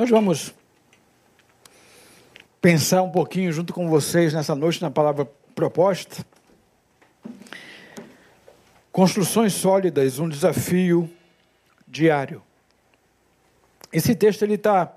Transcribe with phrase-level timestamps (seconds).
[0.00, 0.54] Nós vamos
[2.58, 6.24] pensar um pouquinho junto com vocês nessa noite na palavra proposta.
[8.90, 11.06] Construções sólidas, um desafio
[11.86, 12.42] diário.
[13.92, 14.90] Esse texto ele está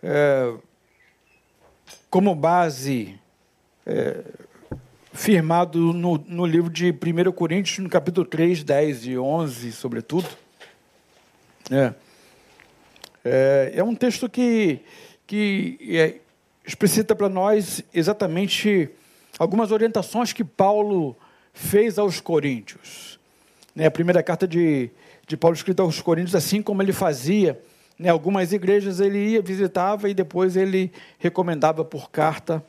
[0.00, 0.54] é,
[2.08, 3.18] como base
[3.84, 4.22] é,
[5.12, 10.28] firmado no, no livro de 1 Coríntios, no capítulo 3, 10 e 11, sobretudo.
[11.68, 11.92] É,
[13.24, 14.80] é, é um texto que,
[15.26, 16.16] que é,
[16.66, 18.90] explicita para nós exatamente
[19.38, 21.16] algumas orientações que Paulo
[21.52, 23.18] fez aos coríntios.
[23.74, 24.90] Né, a primeira carta de,
[25.26, 27.60] de Paulo escrita aos coríntios, assim como ele fazia,
[27.98, 32.62] né, algumas igrejas ele ia, visitava e depois ele recomendava por carta,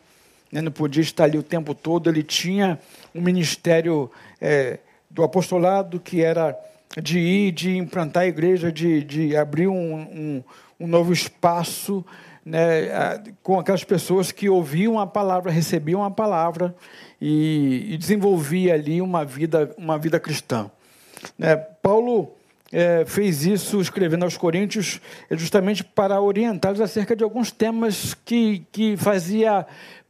[0.51, 2.79] né, não podia estar ali o tempo todo, ele tinha
[3.13, 4.09] um ministério
[4.40, 4.79] é,
[5.09, 6.57] do apostolado que era
[7.02, 10.44] de ir, de implantar a igreja, de, de abrir um, um,
[10.80, 12.06] um novo espaço
[12.46, 16.76] né, com aquelas pessoas que ouviam a palavra, recebiam a palavra
[17.20, 20.70] e, e desenvolvia ali uma vida, uma vida cristã.
[21.38, 22.34] Né, Paulo
[22.72, 25.00] é, fez isso escrevendo aos Coríntios
[25.32, 29.66] justamente para orientá-los acerca de alguns temas que, que fazia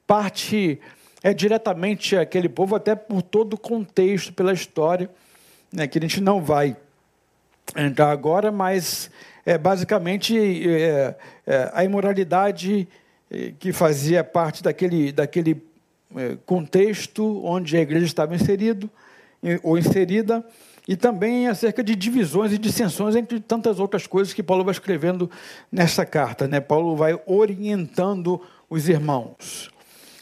[0.07, 0.79] parte
[1.21, 5.09] é, diretamente aquele povo, até por todo o contexto, pela história,
[5.73, 6.77] né, que a gente não vai
[7.75, 9.09] entrar agora, mas
[9.45, 11.15] é, basicamente é,
[11.47, 12.87] é, a imoralidade
[13.29, 15.61] é, que fazia parte daquele, daquele
[16.15, 18.89] é, contexto onde a igreja estava inserido,
[19.61, 20.41] ou inserida,
[20.87, 25.29] e também acerca de divisões e dissensões entre tantas outras coisas que Paulo vai escrevendo
[25.69, 26.47] nessa carta.
[26.47, 26.61] Né?
[26.61, 29.69] Paulo vai orientando os irmãos.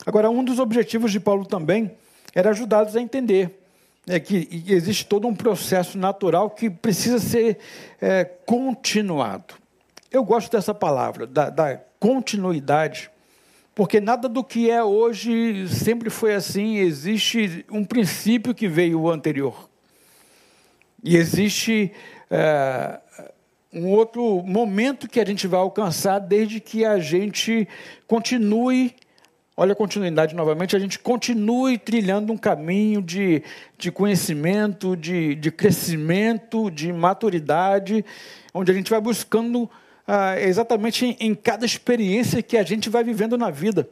[0.08, 1.92] Agora, um dos objetivos de Paulo também
[2.34, 3.61] era ajudá-los a entender
[4.08, 7.60] é que existe todo um processo natural que precisa ser
[8.02, 9.56] é, continuado.
[10.12, 13.12] Eu gosto dessa palavra, da, da, continuidade,
[13.76, 16.78] porque nada do que é hoje sempre foi assim.
[16.78, 19.70] Existe um princípio que veio anterior.
[21.04, 21.92] E existe
[22.30, 23.00] é,
[23.72, 27.68] um outro momento que a gente vai alcançar desde que a gente
[28.08, 28.96] continue
[29.62, 33.44] olha a continuidade novamente, a gente continue trilhando um caminho de,
[33.78, 38.04] de conhecimento, de, de crescimento, de maturidade,
[38.56, 39.70] onde a gente vai buscando
[40.08, 43.88] ah, exatamente em, em cada experiência que a gente vai vivendo na vida.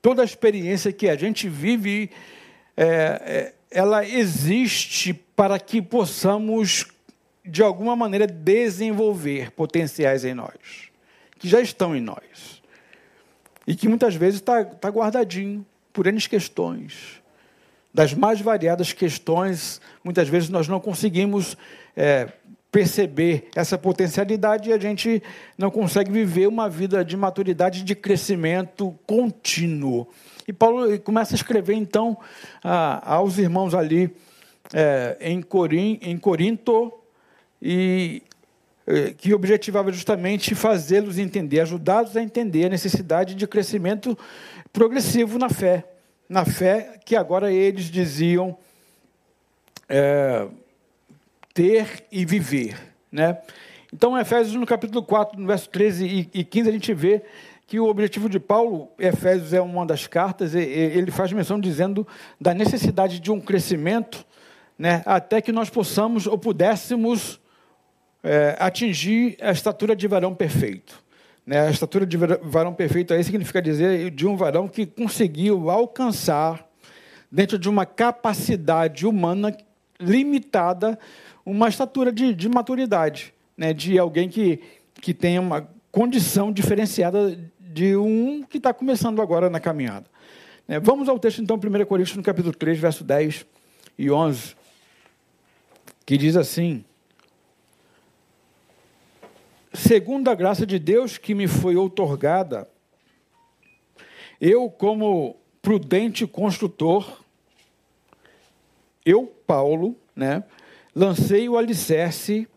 [0.00, 2.10] Toda experiência que a gente vive,
[2.74, 6.86] é, é, ela existe para que possamos,
[7.44, 10.88] de alguma maneira, desenvolver potenciais em nós,
[11.38, 12.61] que já estão em nós
[13.66, 17.22] e que muitas vezes está tá guardadinho por N questões.
[17.92, 21.56] Das mais variadas questões, muitas vezes nós não conseguimos
[21.94, 22.32] é,
[22.70, 25.22] perceber essa potencialidade e a gente
[25.58, 30.08] não consegue viver uma vida de maturidade, de crescimento contínuo.
[30.48, 32.16] E Paulo começa a escrever, então,
[32.64, 34.10] a, aos irmãos ali
[34.72, 36.92] é, em, Corim, em Corinto,
[37.60, 38.22] e
[39.16, 44.18] que objetivava justamente fazê-los entender, ajudá-los a entender a necessidade de crescimento
[44.72, 45.84] progressivo na fé.
[46.28, 48.56] Na fé que agora eles diziam
[49.88, 50.48] é,
[51.54, 52.76] ter e viver.
[53.10, 53.38] Né?
[53.92, 57.22] Então, Efésios, no capítulo 4, no verso 13 e 15, a gente vê
[57.66, 62.06] que o objetivo de Paulo, Efésios é uma das cartas, ele faz menção dizendo
[62.40, 64.26] da necessidade de um crescimento,
[64.78, 67.40] né, até que nós possamos ou pudéssemos
[68.22, 71.02] é, atingir a estatura de varão perfeito.
[71.46, 71.66] Né?
[71.66, 76.66] A estatura de varão perfeito aí significa dizer de um varão que conseguiu alcançar,
[77.30, 79.56] dentro de uma capacidade humana
[79.98, 80.98] limitada,
[81.44, 83.72] uma estatura de, de maturidade, né?
[83.72, 84.60] de alguém que,
[85.00, 90.06] que tem uma condição diferenciada de um que está começando agora na caminhada.
[90.68, 90.78] Né?
[90.78, 93.46] Vamos ao texto, então, 1 Coríntios, no capítulo 3, verso 10
[93.98, 94.54] e 11,
[96.04, 96.84] que diz assim
[99.74, 102.68] segundo a graça de Deus que me foi outorgada,
[104.40, 107.22] eu, como prudente construtor,
[109.04, 110.44] eu, Paulo, né,
[110.94, 112.48] lancei o alicerce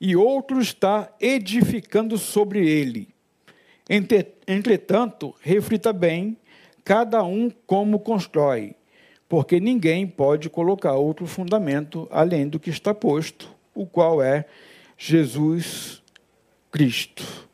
[0.00, 3.08] e outro está edificando sobre ele.
[4.46, 6.36] Entretanto, reflita bem,
[6.84, 8.74] cada um como constrói,
[9.28, 14.46] porque ninguém pode colocar outro fundamento além do que está posto, o qual é
[14.98, 16.03] Jesus
[16.74, 17.48] Cristo.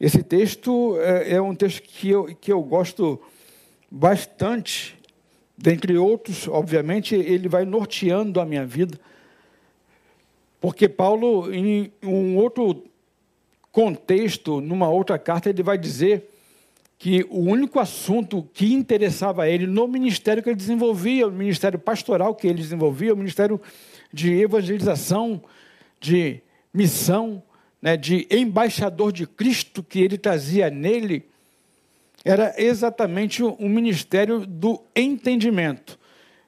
[0.00, 3.20] Esse texto é, é um texto que eu, que eu gosto
[3.90, 4.96] bastante,
[5.58, 9.00] dentre outros, obviamente, ele vai norteando a minha vida,
[10.60, 12.84] porque Paulo, em um outro
[13.72, 16.30] contexto, numa outra carta, ele vai dizer
[17.00, 21.80] que o único assunto que interessava a ele no ministério que ele desenvolvia, o ministério
[21.80, 23.60] pastoral que ele desenvolvia, o ministério
[24.12, 25.42] de evangelização,
[26.00, 26.40] de
[26.72, 27.42] missão,
[27.86, 31.24] né, de embaixador de Cristo que ele trazia nele,
[32.24, 35.96] era exatamente o um ministério do entendimento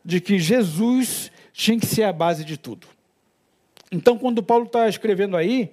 [0.05, 2.89] de que Jesus tinha que ser a base de tudo.
[3.93, 5.71] Então, quando Paulo está escrevendo aí,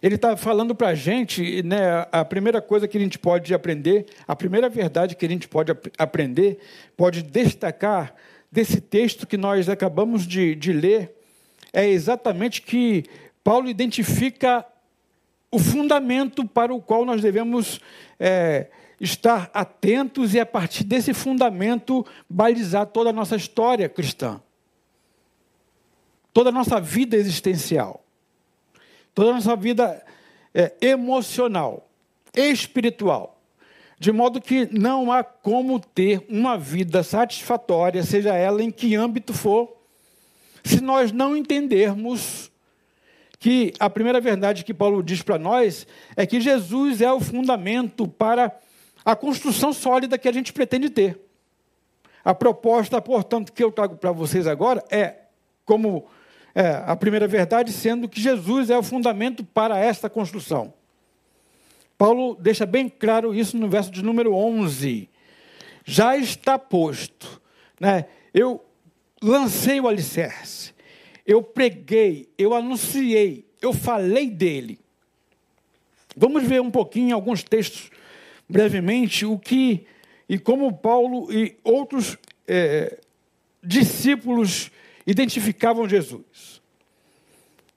[0.00, 4.06] ele está falando para a gente, né, a primeira coisa que a gente pode aprender,
[4.24, 6.60] a primeira verdade que a gente pode ap aprender,
[6.96, 8.14] pode destacar
[8.52, 11.12] desse texto que nós acabamos de, de ler,
[11.72, 13.02] é exatamente que
[13.42, 14.64] Paulo identifica
[15.50, 17.80] o fundamento para o qual nós devemos
[18.18, 18.68] é,
[19.00, 24.40] estar atentos e, a partir desse fundamento, balizar toda a nossa história cristã,
[26.32, 28.02] toda a nossa vida existencial.
[29.16, 30.04] Toda a nossa vida
[30.52, 31.88] é, emocional,
[32.34, 33.40] espiritual,
[33.98, 39.32] de modo que não há como ter uma vida satisfatória, seja ela em que âmbito
[39.32, 39.74] for,
[40.62, 42.52] se nós não entendermos
[43.38, 45.86] que a primeira verdade que Paulo diz para nós
[46.16, 48.54] é que Jesus é o fundamento para
[49.04, 51.20] a construção sólida que a gente pretende ter.
[52.24, 55.14] A proposta, portanto, que eu trago para vocês agora é,
[55.64, 56.06] como
[56.54, 60.72] é, a primeira verdade sendo que Jesus é o fundamento para esta construção.
[61.98, 65.08] Paulo deixa bem claro isso no verso de número 11.
[65.84, 67.40] Já está posto,
[67.78, 68.06] né?
[68.34, 68.64] Eu
[69.22, 70.74] lancei o alicerce,
[71.26, 74.78] eu preguei, eu anunciei, eu falei dele.
[76.16, 77.90] Vamos ver um pouquinho alguns textos
[78.48, 79.86] brevemente o que
[80.28, 82.98] e como Paulo e outros é,
[83.62, 84.70] discípulos
[85.06, 86.62] identificavam Jesus.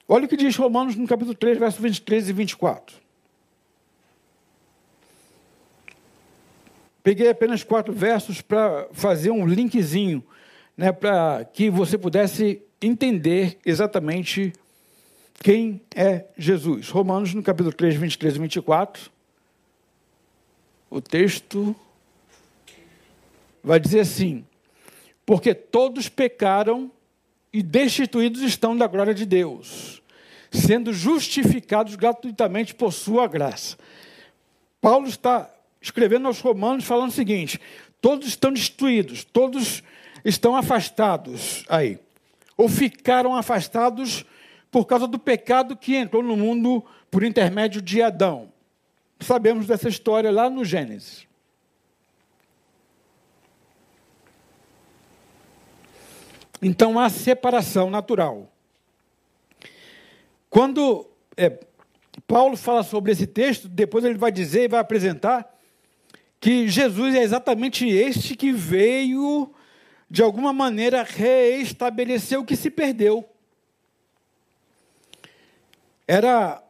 [0.08, 2.98] Olha o que diz Romanos no capítulo 3, versos 23 e 24.
[7.04, 10.24] Peguei apenas quatro versos para fazer um linkzinho,
[10.76, 14.54] né, para que você pudesse entender exatamente
[15.42, 16.90] quem é Jesus.
[16.90, 19.12] Romanos, no capítulo 3, 23 e 24.
[20.90, 21.76] O texto
[23.64, 24.46] vai dizer assim:
[25.26, 26.92] Porque todos pecaram
[27.52, 30.02] e destituídos estão da glória de Deus,
[30.52, 33.78] sendo justificados gratuitamente por sua graça.
[34.82, 35.50] Paulo está
[35.82, 37.60] escrevendo aos Romanos falando o seguinte:
[38.02, 39.84] todos estão destruídos, todos
[40.24, 42.00] estão afastados aí,
[42.60, 44.26] ou ficaram afastados
[44.70, 48.52] por causa do pecado que entrou no mundo por intermédio de Adão.
[49.18, 51.26] Sabemos dessa história lá no Gênesis.
[56.62, 58.52] Então há separação natural.
[60.50, 61.58] Quando é,
[62.28, 65.50] Paulo fala sobre esse texto, depois ele vai dizer e vai apresentar
[66.42, 69.50] que Jesus é exatamente este que veio,
[70.10, 73.30] de alguma maneira, reestabelecer o que se perdeu.
[76.08, 76.64] Era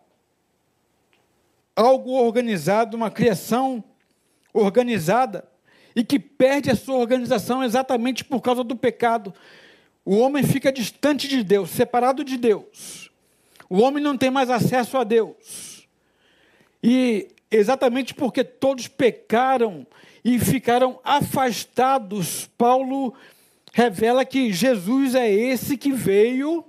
[1.75, 3.81] algo organizado, uma criação
[4.53, 5.47] organizada,
[5.95, 9.33] e que perde a sua organização exatamente por causa do pecado.
[10.03, 13.09] O homem fica distante de Deus, separado de Deus.
[13.69, 15.87] O homem não tem mais acesso a Deus.
[16.83, 19.85] E exatamente porque todos pecaram
[20.23, 23.13] e ficaram afastados, Paulo
[23.73, 26.65] revela que Jesus é esse que veio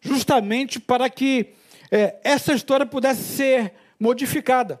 [0.00, 1.48] justamente para que
[1.90, 4.80] é, essa história pudesse ser modificada.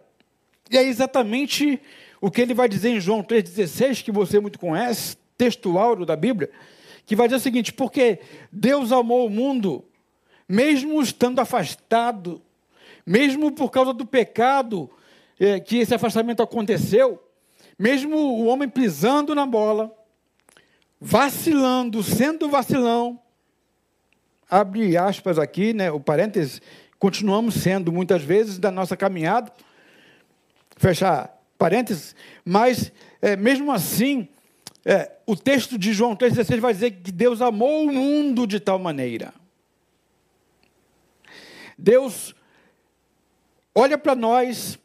[0.70, 1.80] E é exatamente
[2.20, 6.16] o que ele vai dizer em João 3,16, que você muito conhece, texto áureo da
[6.16, 6.50] Bíblia
[7.08, 8.20] que vai dizer o seguinte: porque
[8.52, 9.82] Deus amou o mundo,
[10.46, 12.40] mesmo estando afastado,
[13.04, 14.90] mesmo por causa do pecado
[15.40, 17.18] é, que esse afastamento aconteceu,
[17.78, 19.94] mesmo o homem pisando na bola,
[21.00, 23.20] vacilando, sendo vacilão,
[24.50, 26.60] abre aspas aqui, né, o parênteses,
[26.98, 29.52] continuamos sendo muitas vezes da nossa caminhada,
[30.76, 34.28] fechar parênteses, mas é, mesmo assim,
[34.84, 38.78] é, o texto de João 3,16 vai dizer que Deus amou o mundo de tal
[38.78, 39.34] maneira.
[41.76, 42.34] Deus
[43.74, 44.78] olha para nós,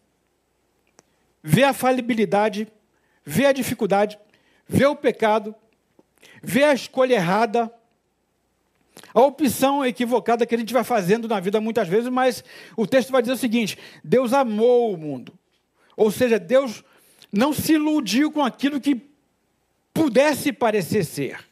[1.42, 2.68] vê a falibilidade,
[3.26, 4.18] vê a dificuldade,
[4.68, 5.56] vê o pecado,
[6.42, 7.74] vê a escolha errada,
[9.14, 12.44] a opção equivocada que a gente vai fazendo na vida muitas vezes, mas
[12.76, 15.38] o texto vai dizer o seguinte: Deus amou o mundo.
[15.96, 16.84] Ou seja, Deus
[17.32, 19.02] não se iludiu com aquilo que
[19.94, 21.46] pudesse parecer ser.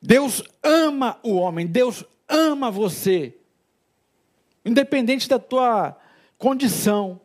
[0.00, 3.34] Deus ama o homem, Deus ama você.
[4.64, 5.96] independente da tua
[6.38, 7.20] condição,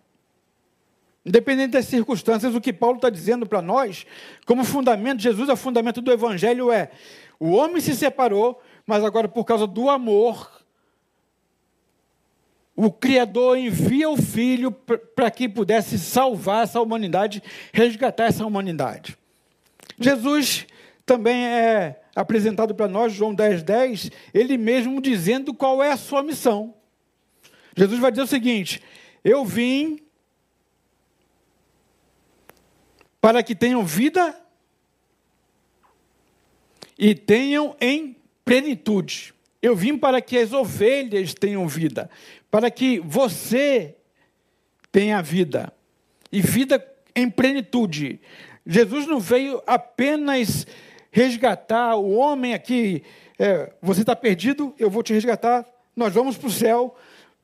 [1.26, 4.06] independente das circunstâncias, o que Paulo está dizendo para nós,
[4.46, 6.92] como fundamento, Jesus é o fundamento do Evangelho, é
[7.40, 10.64] o homem se separou, mas agora por causa do amor,
[12.76, 17.42] o Criador envia o Filho para que pudesse salvar essa humanidade,
[17.74, 19.18] resgatar essa humanidade.
[20.00, 20.68] Jesus
[21.06, 26.22] também é apresentado para nós, João 10, 10, ele mesmo dizendo qual é a sua
[26.22, 26.74] missão.
[27.76, 28.82] Jesus vai dizer o seguinte:
[29.24, 30.05] Eu vim
[33.26, 34.40] para que tenham vida
[36.96, 38.16] e tenham em
[38.46, 39.34] plenitude.
[39.60, 42.08] Eu vim para que as ovelhas tenham vida,
[42.52, 43.96] para que você
[44.92, 45.74] tenha vida
[46.32, 46.80] e vida
[47.16, 48.22] em plenitude.
[48.64, 50.68] Jesus não veio apenas
[51.10, 53.02] resgatar o homem aqui.
[53.40, 55.66] É, você está perdido, eu vou te resgatar.
[55.96, 56.96] Nós vamos para o céu.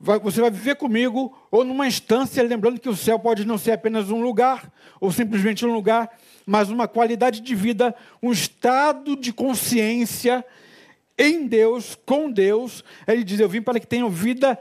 [0.04, 3.70] Vai, você vai viver comigo, ou numa instância, lembrando que o céu pode não ser
[3.70, 4.68] apenas um lugar,
[5.00, 6.10] ou simplesmente um lugar,
[6.44, 10.44] mas uma qualidade de vida, um estado de consciência
[11.16, 12.82] em Deus, com Deus.
[13.06, 14.58] Ele diz: Eu vim para que tenham vida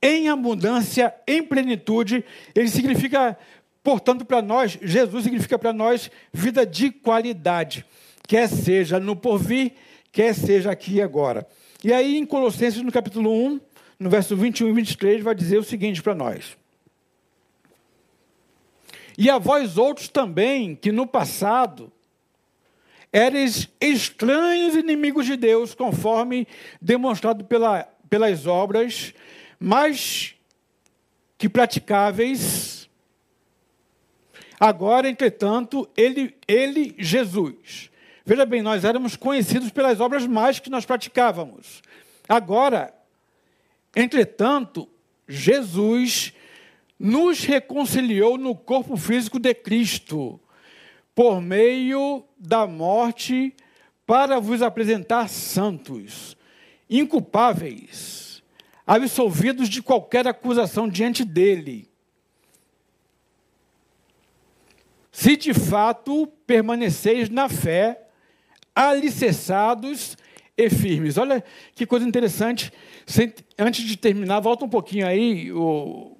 [0.00, 2.24] em abundância, em plenitude.
[2.54, 3.36] Ele significa,
[3.82, 7.84] portanto, para nós, Jesus significa para nós vida de qualidade,
[8.26, 9.72] quer seja no porvir,
[10.10, 11.46] quer seja aqui e agora.
[11.84, 13.60] E aí, em Colossenses, no capítulo 1,
[13.98, 16.56] no verso 21 e 23, vai dizer o seguinte para nós.
[19.16, 21.90] E a vós outros também, que no passado
[23.12, 26.46] eres estranhos inimigos de Deus, conforme
[26.80, 29.12] demonstrado pela, pelas obras,
[29.58, 30.36] mas
[31.36, 32.88] que praticáveis.
[34.60, 37.90] Agora, entretanto, ele, ele, Jesus.
[38.24, 41.82] Veja bem, nós éramos conhecidos pelas obras mais que nós praticávamos.
[42.28, 42.92] Agora,
[43.94, 44.88] entretanto,
[45.26, 46.32] Jesus
[46.98, 50.40] nos reconciliou no corpo físico de Cristo,
[51.14, 53.54] por meio da morte,
[54.06, 56.36] para vos apresentar santos,
[56.88, 58.28] inculpáveis
[58.88, 61.90] absolvidos de qualquer acusação diante dele.
[65.12, 68.08] Se de fato permaneceis na fé,
[68.74, 70.16] alicerçados
[70.58, 71.16] e firmes.
[71.16, 71.42] Olha
[71.74, 72.72] que coisa interessante.
[73.56, 76.16] Antes de terminar, volta um pouquinho aí, o,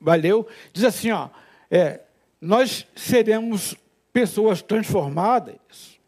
[0.00, 0.48] valeu.
[0.72, 1.28] Diz assim: ó,
[1.70, 2.00] é,
[2.40, 3.76] nós seremos
[4.12, 6.00] pessoas transformadas,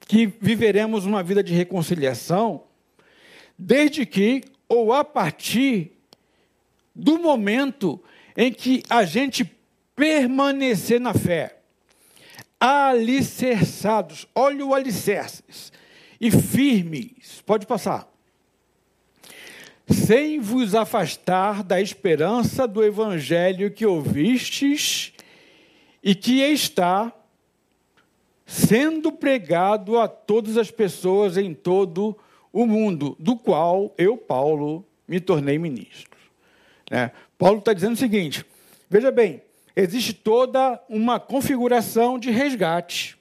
[0.00, 2.64] que viveremos uma vida de reconciliação,
[3.56, 5.92] desde que ou a partir
[6.94, 8.02] do momento
[8.36, 9.44] em que a gente
[9.94, 11.58] permanecer na fé,
[12.58, 15.72] alicerçados, olha o alicerces,
[16.20, 18.06] e firmes, pode passar,
[19.88, 25.12] sem vos afastar da esperança do evangelho que ouvistes
[26.02, 27.12] e que está
[28.46, 32.16] sendo pregado a todas as pessoas em todo
[32.52, 36.18] o mundo do qual eu, Paulo, me tornei ministro.
[36.90, 37.12] Né?
[37.38, 38.44] Paulo está dizendo o seguinte:
[38.88, 39.42] veja bem,
[39.74, 43.16] existe toda uma configuração de resgate.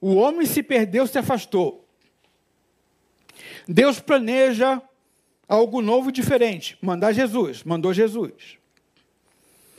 [0.00, 1.81] O homem se perdeu, se afastou.
[3.68, 4.80] Deus planeja
[5.48, 6.76] algo novo e diferente.
[6.80, 8.58] Mandar Jesus, mandou Jesus.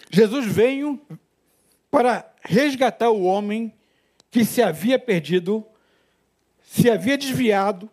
[0.09, 0.99] Jesus veio
[1.89, 3.73] para resgatar o homem
[4.29, 5.65] que se havia perdido,
[6.63, 7.89] se havia desviado,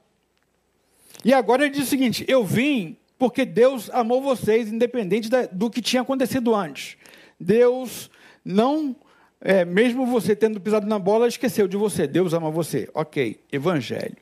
[1.25, 5.69] e agora ele diz o seguinte: Eu vim porque Deus amou vocês, independente da, do
[5.69, 6.97] que tinha acontecido antes.
[7.39, 8.11] Deus
[8.43, 8.97] não,
[9.41, 12.07] é, mesmo você tendo pisado na bola, esqueceu de você.
[12.07, 12.89] Deus ama você.
[12.95, 14.17] Ok, evangelho.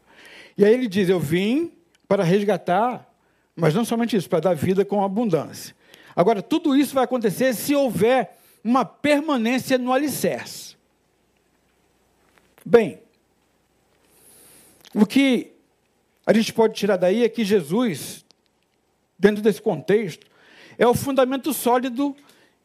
[0.59, 1.73] E aí ele diz: Eu vim
[2.09, 3.09] para resgatar,
[3.55, 5.75] mas não somente isso, para dar vida com abundância.
[6.17, 10.77] Agora, tudo isso vai acontecer se houver uma permanência no alicerce.
[12.67, 13.01] Bem,
[14.93, 15.53] o que
[16.27, 18.25] a gente pode tirar daí é que Jesus,
[19.17, 20.27] dentro desse contexto,
[20.77, 22.17] é o fundamento sólido,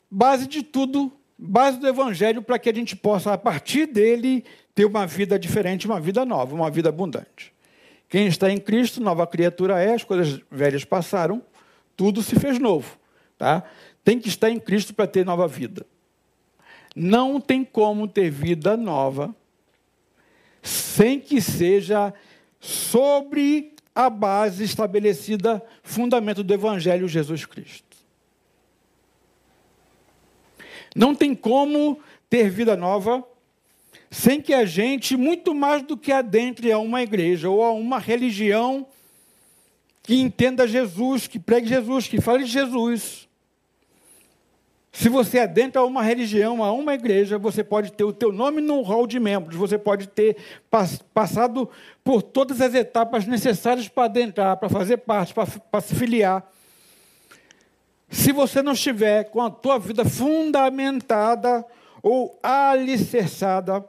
[0.10, 4.86] base de tudo, base do Evangelho, para que a gente possa, a partir dele, ter
[4.86, 7.53] uma vida diferente, uma vida nova, uma vida abundante.
[8.14, 11.42] Quem está em Cristo, nova criatura é, as coisas velhas passaram,
[11.98, 12.96] tudo se fez novo.
[13.40, 13.64] Tá?
[14.04, 15.84] Tem que estar em Cristo para ter nova vida.
[16.96, 19.36] Não tem como ter vida nova
[20.62, 22.14] sem que seja
[22.60, 27.98] sobre a base estabelecida, fundamento do Evangelho Jesus Cristo.
[30.96, 33.28] Não tem como ter vida nova
[34.14, 37.98] sem que a gente, muito mais do que adentre a uma igreja ou a uma
[37.98, 38.86] religião,
[40.04, 43.28] que entenda Jesus, que pregue Jesus, que fale de Jesus.
[44.92, 48.62] Se você adentra a uma religião, a uma igreja, você pode ter o teu nome
[48.62, 50.38] no hall de membros, você pode ter
[51.12, 51.68] passado
[52.04, 56.48] por todas as etapas necessárias para adentrar, para fazer parte, para, para se filiar.
[58.12, 61.66] Se você não estiver com a tua vida fundamentada
[62.04, 63.84] ou alicerçada,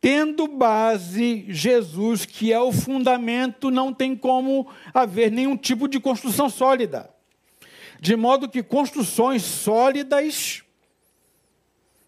[0.00, 6.48] tendo base Jesus, que é o fundamento, não tem como haver nenhum tipo de construção
[6.48, 7.10] sólida.
[8.00, 10.62] De modo que construções sólidas,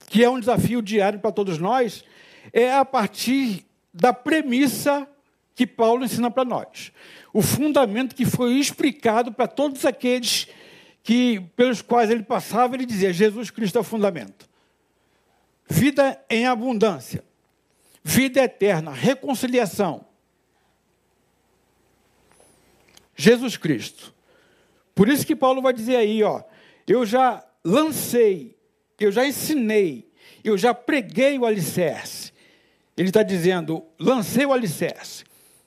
[0.09, 2.03] que é um desafio diário para todos nós,
[2.53, 5.07] é a partir da premissa
[5.55, 6.93] que Paulo ensina para nós.
[7.33, 10.49] O fundamento que foi explicado para todos aqueles
[11.03, 14.49] que pelos quais ele passava, ele dizia: Jesus Cristo é o fundamento.
[15.69, 17.25] Vida em abundância,
[18.03, 20.07] vida eterna, reconciliação.
[23.15, 24.13] Jesus Cristo.
[24.95, 26.43] Por isso que Paulo vai dizer aí, ó,
[26.87, 28.57] eu já lancei,
[28.99, 30.11] eu já ensinei,
[30.43, 32.33] eu já preguei o alicerce.
[32.97, 35.25] Ele está dizendo, lancei o alicerce.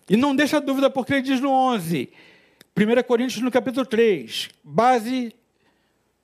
[0.10, 2.12] E não deixa dúvida, porque ele diz no 11,
[2.78, 5.34] 1 Coríntios no capítulo 3, base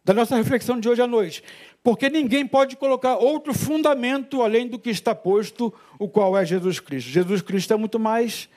[0.04, 1.44] da nossa reflexão de hoje à noite.
[1.84, 6.80] Porque ninguém pode colocar outro fundamento além do que está posto, o qual é Jesus
[6.80, 7.10] Cristo.
[7.10, 8.50] Jesus Cristo é muito mais,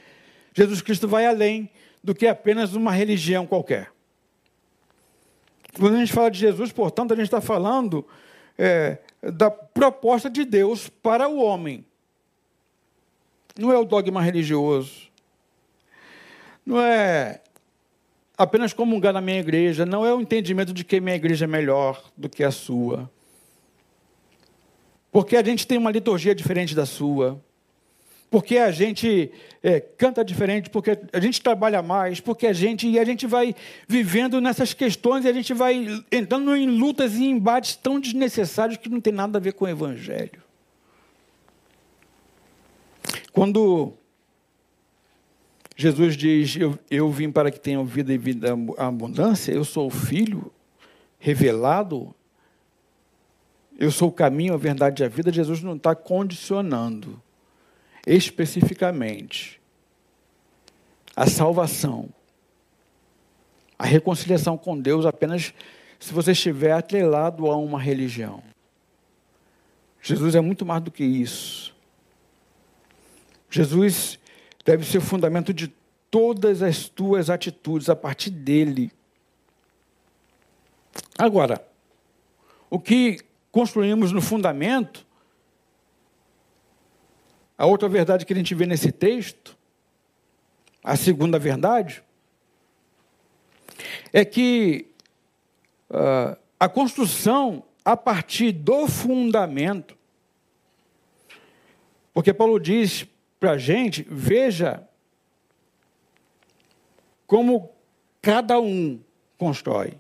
[0.55, 1.71] Jesus Cristo vai além
[2.03, 3.91] do que apenas uma religião qualquer.
[5.79, 8.07] Quando a gente fala de Jesus, portanto, a gente está falando
[8.57, 11.85] é, da proposta de Deus para o homem.
[13.59, 15.09] Não é o dogma religioso.
[16.65, 17.41] Não é
[18.37, 19.87] apenas comungar na minha igreja.
[19.87, 23.11] Não é o entendimento de que minha igreja é melhor do que a sua.
[25.11, 27.41] Porque a gente tem uma liturgia diferente da sua
[28.35, 29.31] porque a gente
[29.62, 33.55] é, canta diferente, porque a gente trabalha mais, porque a gente e a gente vai
[33.87, 38.88] vivendo nessas questões e a gente vai entrando em lutas e embates tão desnecessários que
[38.88, 40.42] não tem nada a ver com o evangelho.
[43.31, 43.92] Quando
[45.77, 49.91] Jesus diz: eu, eu vim para que tenham vida e vida abundância, eu sou o
[49.91, 50.53] Filho
[51.19, 52.15] revelado,
[53.79, 55.33] eu sou o caminho, a verdade e a vida.
[55.33, 57.21] Jesus não está condicionando
[58.07, 59.61] especificamente
[61.17, 62.09] a salvação,
[63.79, 65.55] a reconciliação com Deus apenas
[65.99, 68.43] se você estiver atrelado a uma religião.
[70.03, 71.75] Jesus é muito mais do que isso.
[73.49, 74.19] Jesus
[74.64, 75.68] deve ser o fundamento de
[76.11, 78.90] todas as tuas atitudes a partir dele.
[81.18, 81.66] Agora,
[82.70, 83.18] o que
[83.50, 85.05] construímos no fundamento
[87.57, 89.57] a outra verdade que a gente vê nesse texto,
[90.83, 92.03] a segunda verdade,
[94.12, 94.90] é que
[95.88, 99.96] uh, a construção a partir do fundamento,
[102.12, 103.07] porque Paulo diz
[103.38, 104.87] para a gente: veja
[107.27, 107.70] como
[108.23, 109.01] cada um
[109.38, 109.99] constrói.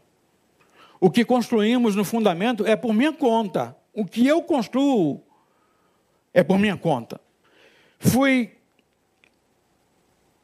[1.00, 3.76] O que construímos no fundamento é por minha conta.
[3.92, 5.22] O que eu construo
[6.32, 7.20] é por minha conta
[8.04, 8.52] fui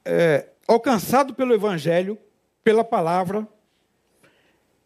[0.05, 2.19] é, alcançado pelo Evangelho,
[2.65, 3.47] pela palavra,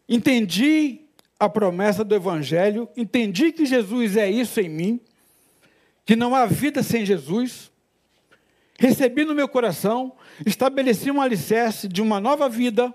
[0.07, 1.01] entendi
[1.39, 4.99] a promessa do Evangelho, entendi que Jesus é isso em mim,
[6.05, 7.71] que não há vida sem Jesus,
[8.79, 10.13] recebi no meu coração,
[10.45, 12.93] estabeleci um alicerce de uma nova vida,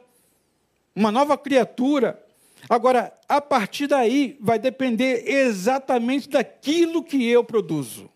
[0.95, 2.23] uma nova criatura.
[2.69, 8.11] Agora, a partir daí, vai depender exatamente daquilo que eu produzo.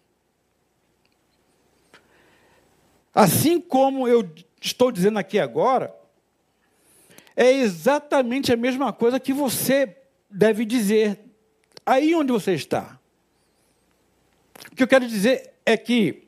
[3.14, 4.28] Assim como eu
[4.60, 5.94] estou dizendo aqui agora,
[7.36, 9.96] é exatamente a mesma coisa que você
[10.28, 11.20] deve dizer
[11.86, 12.98] aí onde você está.
[14.72, 16.23] O que eu quero dizer é que,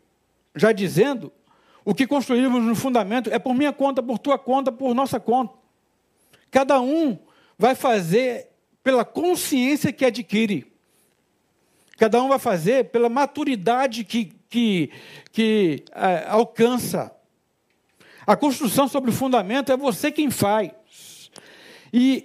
[0.57, 1.31] já dizendo,
[1.85, 5.55] o que construímos no fundamento é por minha conta, por tua conta, por nossa conta.
[6.51, 7.19] Cada um
[7.59, 8.49] vai fazer
[8.83, 10.73] pela consciência que adquire.
[11.97, 14.91] Cada um vai fazer pela maturidade que, que,
[15.31, 17.15] que é, alcança.
[18.27, 20.73] A construção sobre o fundamento é você quem faz.
[21.93, 22.25] E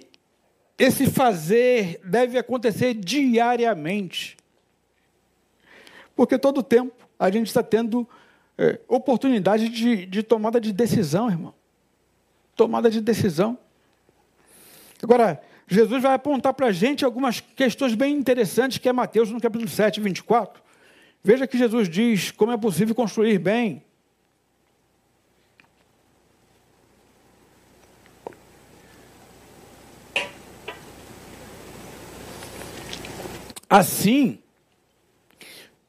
[0.78, 4.36] esse fazer deve acontecer diariamente.
[6.16, 8.08] Porque todo tempo a gente está tendo
[8.62, 11.52] é, oportunidade de, de tomada de decisão, irmão.
[12.54, 13.58] Tomada de decisão.
[15.02, 19.40] Agora, Jesus vai apontar para a gente algumas questões bem interessantes que é Mateus no
[19.40, 20.62] capítulo 7, 24.
[21.24, 23.84] Veja que Jesus diz como é possível construir bem.
[33.68, 34.41] Assim,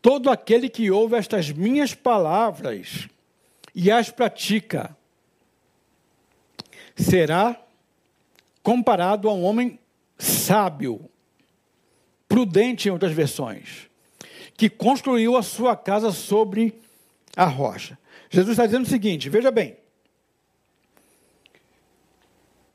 [0.03, 3.07] todo aquele que ouve estas minhas palavras
[3.73, 4.95] e as pratica,
[6.93, 7.57] será
[8.61, 9.79] comparado a um homem
[10.17, 11.09] sábio,
[12.27, 13.89] prudente em outras versões,
[14.57, 16.77] que construiu a sua casa sobre
[17.35, 17.97] a rocha.
[18.29, 19.77] Jesus está dizendo o seguinte: veja bem,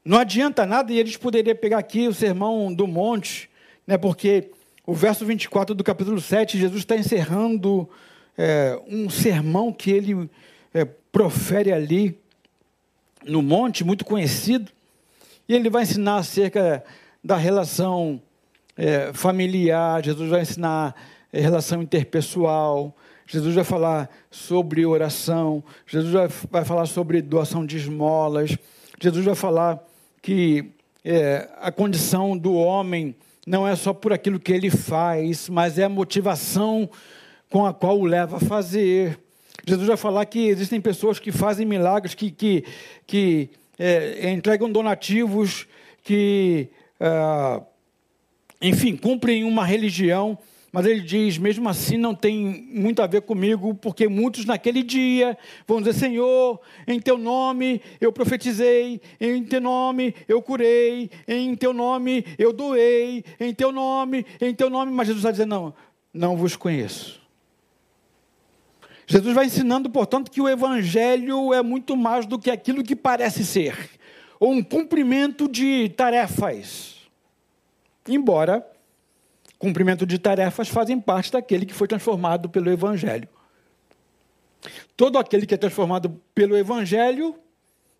[0.02, 3.50] não adianta nada, e eles poderiam pegar aqui o sermão do monte,
[3.86, 4.50] né, porque
[4.88, 7.86] o verso 24 do capítulo 7, Jesus está encerrando
[8.38, 10.30] é, um sermão que ele
[10.72, 12.18] é, profere ali
[13.22, 14.72] no monte, muito conhecido,
[15.46, 16.82] e ele vai ensinar acerca
[17.22, 18.18] da relação
[18.78, 20.94] é, familiar, Jesus vai ensinar
[21.30, 22.96] é, relação interpessoal,
[23.26, 28.56] Jesus vai falar sobre oração, Jesus vai, vai falar sobre doação de esmolas,
[28.98, 29.86] Jesus vai falar
[30.22, 30.64] que
[31.04, 33.14] é, a condição do homem
[33.48, 36.88] não é só por aquilo que ele faz, mas é a motivação
[37.48, 39.18] com a qual o leva a fazer.
[39.66, 42.64] Jesus vai falar que existem pessoas que fazem milagres, que, que,
[43.06, 45.66] que é, entregam donativos,
[46.04, 46.68] que,
[47.00, 47.60] é,
[48.60, 50.38] enfim, cumprem uma religião,
[50.70, 55.36] mas ele diz, mesmo assim não tem muito a ver comigo, porque muitos naquele dia
[55.66, 61.72] vão dizer, Senhor, em teu nome eu profetizei, em teu nome eu curei, em teu
[61.72, 65.74] nome eu doei, em teu nome, em teu nome, mas Jesus está dizendo, não,
[66.12, 67.18] não vos conheço.
[69.06, 73.42] Jesus vai ensinando, portanto, que o evangelho é muito mais do que aquilo que parece
[73.42, 73.74] ser,
[74.38, 76.96] ou um cumprimento de tarefas.
[78.06, 78.66] Embora
[79.58, 83.28] cumprimento de tarefas fazem parte daquele que foi transformado pelo evangelho.
[84.96, 87.34] Todo aquele que é transformado pelo evangelho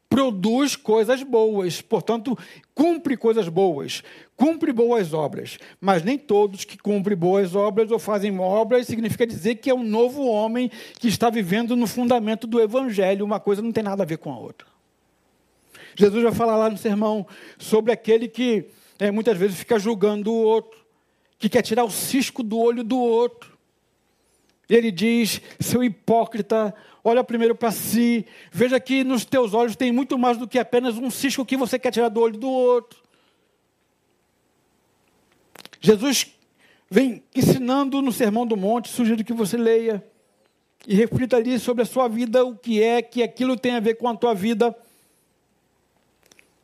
[0.09, 2.37] produz coisas boas, portanto,
[2.75, 4.03] cumpre coisas boas,
[4.37, 5.59] cumpre boas obras.
[5.81, 9.85] Mas nem todos que cumprem boas obras ou fazem obras significa dizer que é um
[9.85, 13.25] novo homem que está vivendo no fundamento do evangelho.
[13.25, 14.67] Uma coisa não tem nada a ver com a outra.
[15.95, 17.27] Jesus vai falar lá no sermão
[17.59, 18.67] sobre aquele que
[18.99, 20.79] é, muitas vezes fica julgando o outro,
[21.39, 23.57] que quer tirar o cisco do olho do outro.
[24.69, 30.19] Ele diz: seu hipócrita, olha primeiro para si, veja que nos teus olhos tem muito
[30.19, 33.01] mais do que apenas um cisco que você quer tirar do olho do outro.
[35.81, 36.27] Jesus
[36.91, 40.05] vem ensinando no Sermão do Monte, sugiro que você leia
[40.87, 43.95] e reflita ali sobre a sua vida, o que é que aquilo tem a ver
[43.95, 44.75] com a tua vida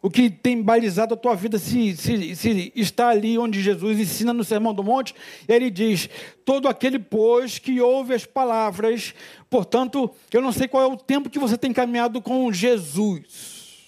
[0.04, 4.34] o que tem balizado a tua vida, se, se, se, está ali onde Jesus ensina
[4.34, 5.14] no Sermão do Monte,
[5.48, 6.10] ele diz:
[6.44, 9.14] todo aquele, pois, que ouve as palavras,
[9.48, 13.78] portanto, eu não sei qual é o tempo que você tem caminhado com Jesus.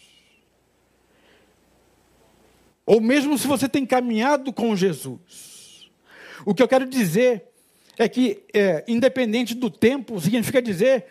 [2.87, 5.91] Ou mesmo se você tem caminhado com Jesus.
[6.47, 7.45] O que eu quero dizer
[7.99, 11.05] é que, é, independente do tempo, significa dizer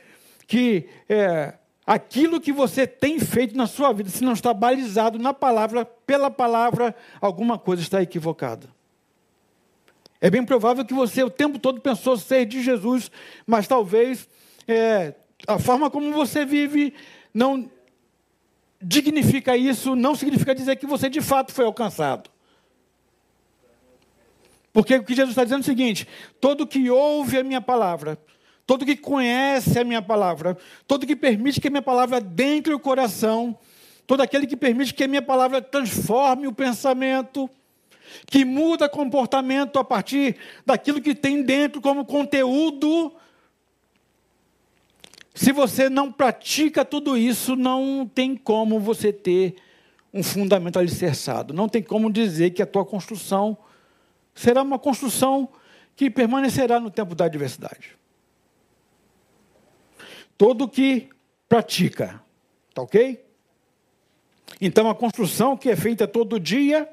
[0.47, 0.89] que.
[1.07, 1.53] É,
[1.85, 6.31] aquilo que você tem feito na sua vida, se não está balizado na palavra, pela
[6.31, 8.67] palavra, alguma coisa está equivocada.
[10.19, 13.11] É bem provável que você o tempo todo pensou ser de Jesus,
[13.45, 14.27] mas talvez
[14.67, 15.13] é,
[15.47, 16.93] a forma como você vive
[17.33, 17.69] não
[18.81, 22.29] dignifica isso, não significa dizer que você de fato foi alcançado.
[24.73, 26.07] Porque o que Jesus está dizendo é o seguinte:
[26.41, 28.17] todo que ouve a minha palavra
[28.65, 32.79] todo que conhece a minha palavra, todo que permite que a minha palavra adentre o
[32.79, 33.57] coração,
[34.07, 37.49] todo aquele que permite que a minha palavra transforme o pensamento,
[38.25, 43.13] que muda comportamento a partir daquilo que tem dentro como conteúdo.
[45.33, 49.55] Se você não pratica tudo isso, não tem como você ter
[50.13, 51.53] um fundamento alicerçado.
[51.53, 53.57] Não tem como dizer que a tua construção
[54.33, 55.49] será uma construção
[55.95, 57.95] que permanecerá no tempo da adversidade
[60.37, 61.09] todo que
[61.47, 62.21] pratica.
[62.73, 63.23] Tá ok?
[64.59, 66.89] Então a construção que é feita todo dia,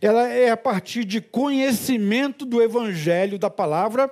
[0.00, 4.10] ela é a partir de conhecimento do evangelho da palavra,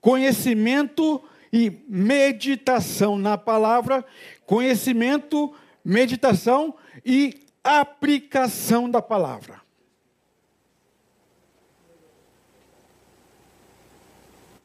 [0.00, 1.22] conhecimento
[1.52, 4.04] e meditação na palavra,
[4.46, 6.74] conhecimento, meditação
[7.04, 9.62] e aplicação da palavra.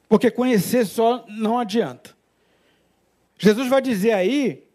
[0.09, 2.18] Porque conhecer só não adianta.
[3.39, 4.67] Jesus vai dizer aí,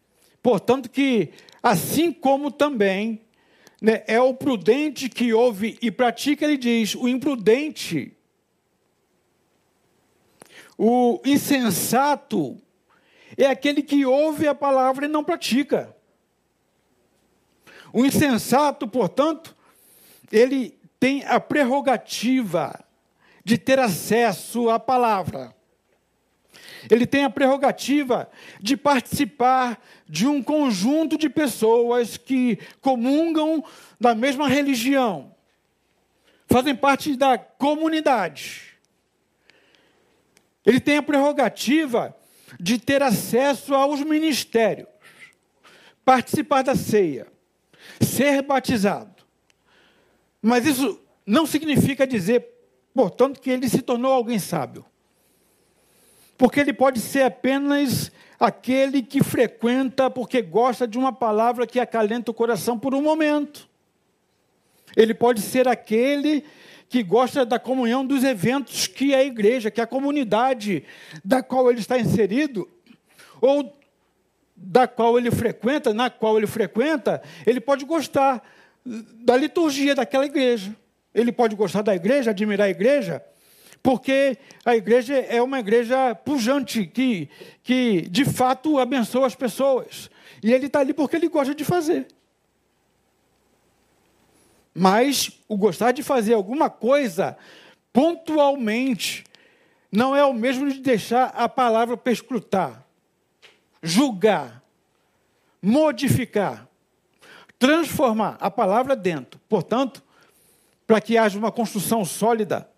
[0.42, 1.29] portanto, que
[1.62, 3.20] assim como também
[3.81, 8.16] né, é o prudente que ouve e pratica, ele diz, o imprudente,
[10.79, 12.59] o insensato,
[13.37, 15.94] é aquele que ouve a palavra e não pratica.
[17.92, 19.55] O insensato, portanto,
[20.33, 22.83] ele tem a prerrogativa
[23.44, 25.54] de ter acesso à palavra.
[26.90, 33.64] Ele tem a prerrogativa de participar de um conjunto de pessoas que comungam
[34.01, 35.35] da mesma religião,
[36.47, 38.75] fazem parte da comunidade.
[40.64, 42.16] Ele tem a prerrogativa
[42.61, 44.88] de ter acesso aos ministérios,
[46.05, 47.27] participar da ceia,
[48.01, 49.14] ser batizado.
[50.40, 52.47] Mas isso não significa dizer,
[52.92, 54.85] portanto, que ele se tornou alguém sábio.
[56.37, 62.31] Porque ele pode ser apenas aquele que frequenta porque gosta de uma palavra que acalenta
[62.31, 63.68] o coração por um momento.
[64.97, 66.44] Ele pode ser aquele
[66.88, 70.85] que gosta da comunhão dos eventos que a igreja, que a comunidade
[71.25, 72.68] da qual ele está inserido,
[73.40, 73.77] ou
[74.57, 78.42] da qual ele frequenta, na qual ele frequenta, ele pode gostar
[78.85, 80.75] da liturgia daquela igreja.
[81.12, 83.23] Ele pode gostar da igreja, admirar a igreja,
[83.85, 87.29] porque a igreja é uma igreja pujante, que,
[87.62, 90.11] que de fato abençoa as pessoas.
[90.42, 92.09] E ele está ali porque ele gosta de fazer.
[94.73, 97.37] Mas o gostar de fazer alguma coisa
[97.92, 99.23] pontualmente
[99.92, 102.83] não é o mesmo de deixar a palavra perscrutar,
[103.83, 104.62] julgar,
[105.61, 106.66] modificar,
[107.59, 109.38] transformar a palavra dentro.
[109.47, 110.03] Portanto,
[110.87, 112.73] para que haja uma construção sólida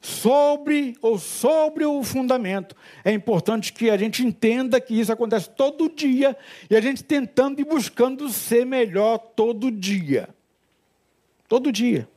[0.00, 5.90] sobre ou sobre o fundamento, é importante que a gente entenda que isso acontece todo
[5.90, 6.36] dia
[6.70, 10.28] e a gente tentando e buscando ser melhor todo dia.
[11.46, 12.08] Todo dia.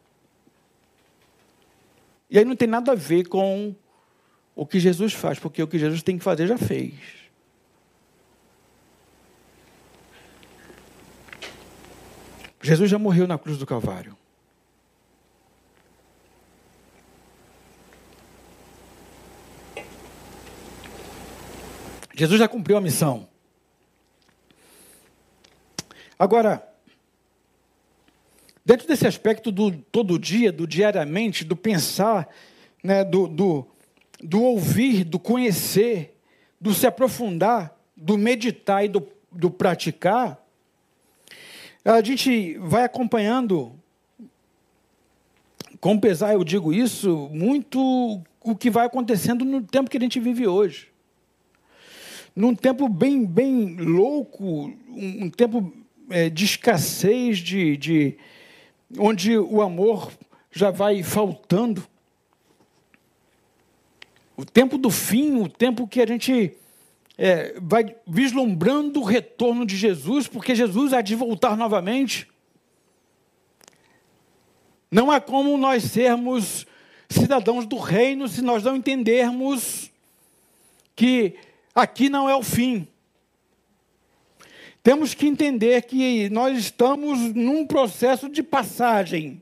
[2.29, 3.75] E aí não tem nada a ver com
[4.55, 6.93] o que Jesus faz, porque o que Jesus tem que fazer já fez.
[12.61, 14.17] Jesus já morreu na cruz do Calvário.
[22.13, 23.27] Jesus já cumpriu a missão.
[26.17, 26.73] Agora,
[28.65, 32.29] Dentro desse aspecto do todo dia, do diariamente, do pensar,
[32.81, 33.67] né, do, do,
[34.21, 36.15] do ouvir, do conhecer,
[36.61, 40.41] do se aprofundar, do meditar e do, do praticar,
[41.83, 43.73] a gente vai acompanhando,
[45.81, 50.21] com pesar eu digo isso, muito o que vai acontecendo no tempo que a gente
[50.21, 50.92] vive hoje.
[52.35, 55.71] Num tempo bem, bem louco, um, tempo
[56.09, 58.17] é, de escassez, de, de,
[58.97, 60.11] onde o amor
[60.51, 61.87] já vai faltando.
[64.35, 66.57] O tempo do fim, o tempo que a gente
[67.17, 72.27] é, vai vislumbrando o retorno de Jesus, porque Jesus há de voltar novamente.
[74.89, 76.65] Não há como nós sermos
[77.09, 79.91] cidadãos do reino se nós não entendermos
[80.95, 81.35] que
[81.73, 82.87] aqui não é o fim.
[84.83, 89.41] Temos que entender que nós estamos num processo de passagem,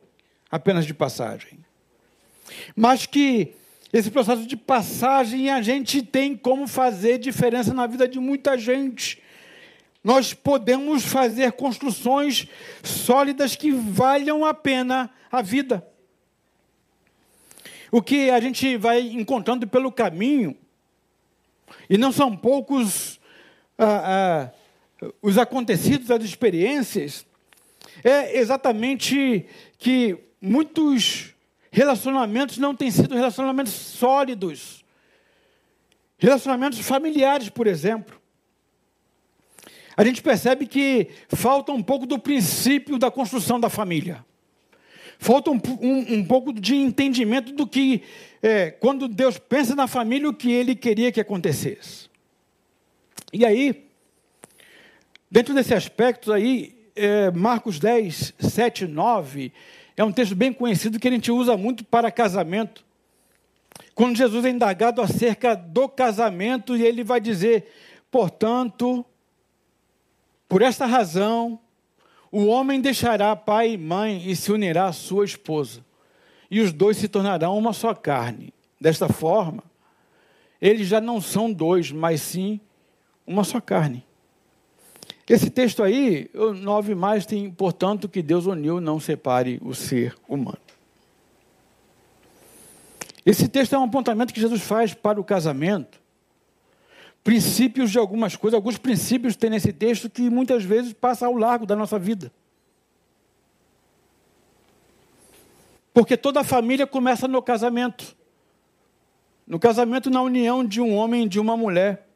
[0.51, 1.57] apenas de passagem.
[2.75, 3.55] Mas que
[3.91, 9.21] esse processo de passagem a gente tem como fazer diferença na vida de muita gente.
[10.03, 12.47] Nós podemos fazer construções
[12.83, 15.85] sólidas que valham a pena a vida.
[17.91, 20.55] O que a gente vai encontrando pelo caminho,
[21.89, 23.19] e não são poucos
[23.77, 24.51] ah,
[25.01, 27.25] ah, os acontecidos, as experiências,
[28.03, 29.45] é exatamente
[29.77, 31.33] que muitos
[31.71, 34.83] relacionamentos não têm sido relacionamentos sólidos.
[36.17, 38.19] Relacionamentos familiares, por exemplo.
[39.97, 44.23] A gente percebe que falta um pouco do princípio da construção da família.
[45.17, 48.03] Falta um, um, um pouco de entendimento do que,
[48.41, 52.09] é, quando Deus pensa na família, o que Ele queria que acontecesse.
[53.33, 53.91] E aí,
[55.31, 59.53] Dentro desse aspecto aí, é, Marcos 10, 7, 9,
[59.95, 62.83] é um texto bem conhecido que a gente usa muito para casamento.
[63.95, 67.71] Quando Jesus é indagado acerca do casamento, e ele vai dizer:
[68.11, 69.05] portanto,
[70.49, 71.57] por esta razão,
[72.29, 75.81] o homem deixará pai e mãe e se unirá à sua esposa,
[76.51, 78.53] e os dois se tornarão uma só carne.
[78.79, 79.63] Desta forma,
[80.61, 82.59] eles já não são dois, mas sim
[83.25, 84.05] uma só carne.
[85.29, 90.13] Esse texto aí, o 9 mais, tem, portanto, que Deus uniu, não separe o ser
[90.27, 90.57] humano.
[93.25, 96.01] Esse texto é um apontamento que Jesus faz para o casamento.
[97.23, 101.65] Princípios de algumas coisas, alguns princípios tem nesse texto que muitas vezes passa ao largo
[101.65, 102.29] da nossa vida.
[105.93, 108.15] Porque toda a família começa no casamento.
[109.45, 112.07] no casamento, na união de um homem e de uma mulher,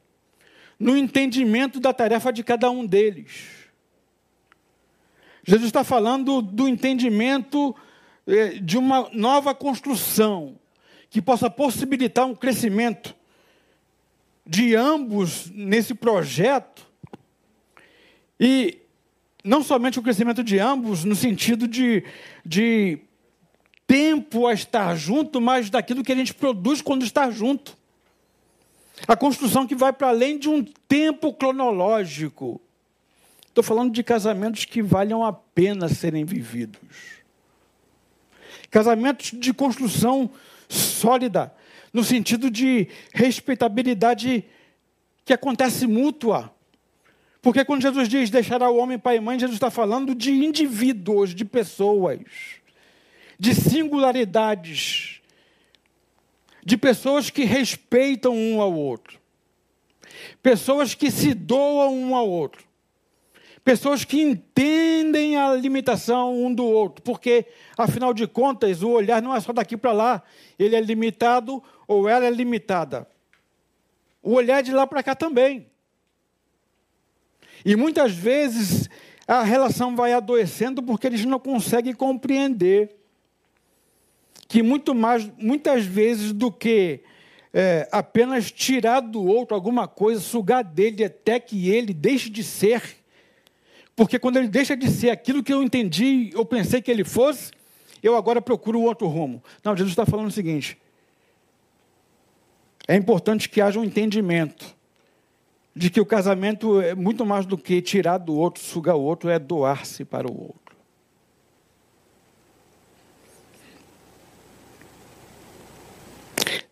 [0.79, 3.65] no entendimento da tarefa de cada um deles.
[5.43, 7.75] Jesus está falando do entendimento
[8.25, 10.57] eh, de uma nova construção
[11.09, 13.15] que possa possibilitar um crescimento
[14.45, 16.85] de ambos nesse projeto
[18.39, 18.79] e
[19.43, 22.03] não somente o crescimento de ambos no sentido de,
[22.43, 22.99] de
[23.87, 27.77] tempo a estar junto, mas daquilo que a gente produz quando está junto.
[29.07, 32.61] A construção que vai para além de um tempo cronológico.
[33.47, 36.81] Estou falando de casamentos que valham a pena serem vividos.
[38.69, 40.29] Casamentos de construção
[40.67, 41.53] sólida,
[41.93, 44.43] no sentido de respeitabilidade
[45.23, 46.53] que acontece mútua.
[47.41, 51.33] Porque quando Jesus diz deixará o homem pai e mãe, Jesus está falando de indivíduos,
[51.33, 52.19] de pessoas
[53.39, 55.21] de singularidades,
[56.63, 59.19] de pessoas que respeitam um ao outro,
[60.41, 62.65] pessoas que se doam um ao outro,
[63.63, 67.45] pessoas que entendem a limitação um do outro, porque,
[67.77, 70.23] afinal de contas, o olhar não é só daqui para lá,
[70.57, 73.07] ele é limitado ou ela é limitada.
[74.21, 75.67] O olhar é de lá para cá também.
[77.63, 78.89] E muitas vezes
[79.27, 82.95] a relação vai adoecendo porque eles não conseguem compreender
[84.55, 87.01] que muito mais, muitas vezes do que
[87.53, 92.81] é, apenas tirar do outro alguma coisa, sugar dele até que ele deixe de ser.
[93.97, 97.51] Porque quando ele deixa de ser aquilo que eu entendi, eu pensei que ele fosse,
[98.01, 99.43] eu agora procuro outro rumo.
[99.61, 100.77] Não, Jesus está falando o seguinte:
[102.87, 104.73] é importante que haja um entendimento
[105.75, 109.29] de que o casamento é muito mais do que tirar do outro, sugar o outro,
[109.29, 110.64] é doar-se para o outro.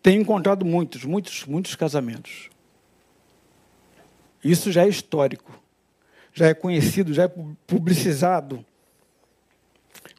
[0.04, 2.50] Tenho encontrado muitos, muitos, muitos casamentos.
[4.44, 5.58] Isso já é histórico,
[6.30, 7.28] já é conhecido, já é
[7.66, 8.62] publicizado.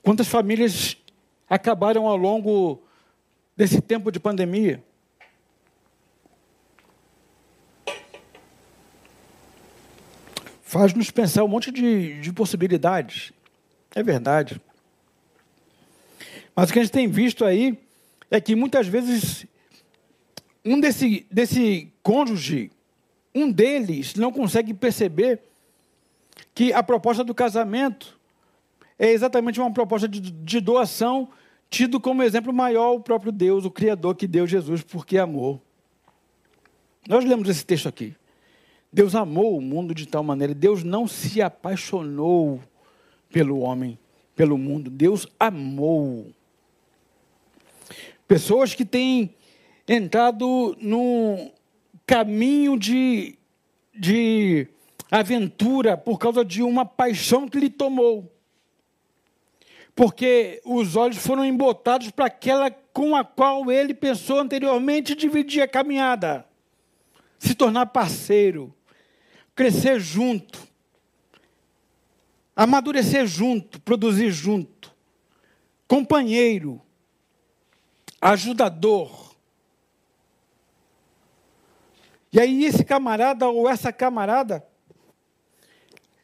[0.01, 0.97] Quantas famílias
[1.47, 2.81] acabaram ao longo
[3.55, 4.83] desse tempo de pandemia?
[10.63, 13.31] Faz-nos pensar um monte de, de possibilidades.
[13.93, 14.59] É verdade.
[16.55, 17.77] Mas o que a gente tem visto aí
[18.31, 19.44] é que muitas vezes
[20.65, 22.71] um desse, desse cônjuge,
[23.33, 25.39] um deles não consegue perceber
[26.55, 28.17] que a proposta do casamento
[28.97, 31.29] é exatamente uma proposta de, de doação,
[31.69, 35.61] tido como exemplo maior o próprio Deus, o Criador que deu Jesus porque amou.
[37.07, 38.15] Nós lemos esse texto aqui.
[38.91, 42.61] Deus amou o mundo de tal maneira, Deus não se apaixonou
[43.29, 43.99] pelo homem,
[44.35, 46.27] pelo mundo, Deus amou.
[48.27, 49.35] Pessoas que têm
[49.87, 51.51] entrado num
[52.05, 53.37] caminho de,
[53.93, 54.67] de
[55.09, 58.31] aventura por causa de uma paixão que lhe tomou.
[59.95, 65.67] Porque os olhos foram embotados para aquela com a qual ele pensou anteriormente dividir a
[65.67, 66.45] caminhada,
[67.39, 68.73] se tornar parceiro,
[69.55, 70.65] crescer junto,
[72.55, 74.93] amadurecer junto, produzir junto,
[75.87, 76.81] companheiro,
[78.21, 79.24] ajudador.
[82.35, 84.61] E aí, esse camarada ou essa camarada,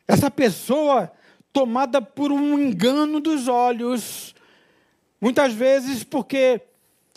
[0.05, 1.09] essa pessoa
[1.53, 4.35] tomada por um engano dos olhos,
[5.21, 6.59] muitas vezes porque,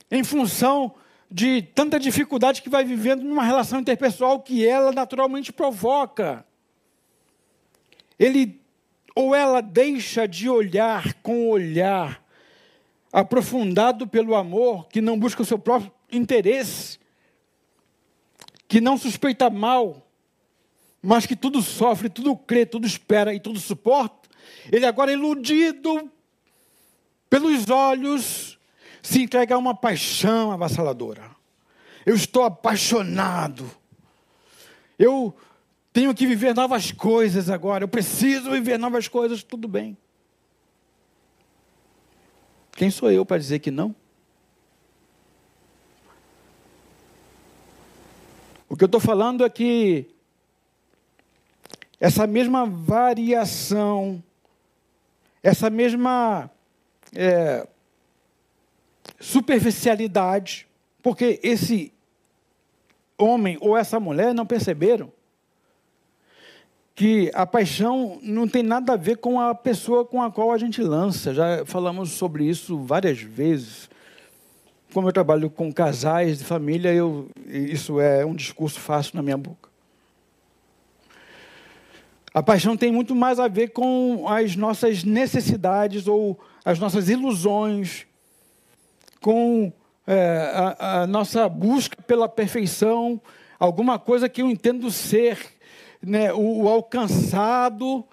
[0.09, 0.95] em função
[1.29, 6.47] de tanta dificuldade que vai vivendo numa relação interpessoal que ela naturalmente provoca,
[8.17, 8.63] ele
[9.13, 12.25] ou ela deixa de olhar com olhar
[13.13, 17.01] aprofundado pelo amor, que não busca o seu próprio interesse,
[18.75, 20.05] que não suspeita mal,
[21.01, 24.29] mas que tudo sofre, tudo crê, tudo espera e tudo suporta,
[24.73, 26.11] ele agora é iludido
[27.31, 28.59] pelos olhos,
[29.01, 31.31] se entrega a uma paixão avassaladora.
[32.05, 33.71] Eu estou apaixonado.
[34.99, 35.33] Eu
[35.93, 37.85] tenho que viver novas coisas agora.
[37.85, 39.97] Eu preciso viver novas coisas, tudo bem.
[42.73, 43.95] Quem sou eu para dizer que não?
[48.75, 50.05] O que eu estou falando é que
[52.01, 54.21] essa mesma variação,
[55.41, 56.51] essa mesma
[57.15, 57.69] é,
[59.21, 60.67] superficialidade,
[61.01, 61.93] porque esse
[63.17, 65.13] homem ou essa mulher não perceberam
[66.97, 70.59] que a paixão não tem nada a ver com a pessoa com a qual a
[70.59, 71.33] gente lança.
[71.33, 73.89] Já falamos sobre isso várias vezes.
[74.95, 79.37] Como eu trabalho com casais de família, eu, isso é um discurso fácil na minha
[79.37, 79.69] boca.
[82.33, 88.07] A paixão tem muito mais a ver com as nossas necessidades ou as nossas ilusões,
[89.21, 89.73] com
[90.07, 93.21] é, a, a, nossa busca pela perfeição,
[93.59, 95.39] alguma coisa que eu entendo ser
[96.01, 98.05] né, o, o, alcançado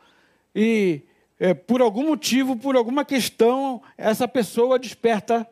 [0.55, 1.01] e
[1.39, 5.47] é, por algum motivo, por alguma questão, essa pessoa desperta,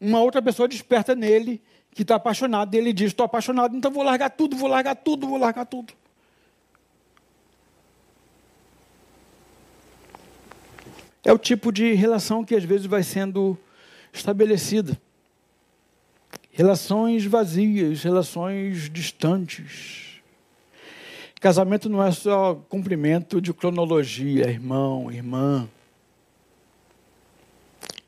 [0.00, 1.60] uma outra pessoa desperta nele
[1.92, 5.26] que está apaixonado, e ele diz: Estou apaixonado, então vou largar tudo, vou largar tudo,
[5.26, 5.92] vou largar tudo.
[11.24, 13.58] É o tipo de relação que às vezes vai sendo
[14.12, 14.98] estabelecida.
[16.50, 20.22] Relações vazias, relações distantes.
[21.40, 25.68] Casamento não é só cumprimento de cronologia, irmão, irmã.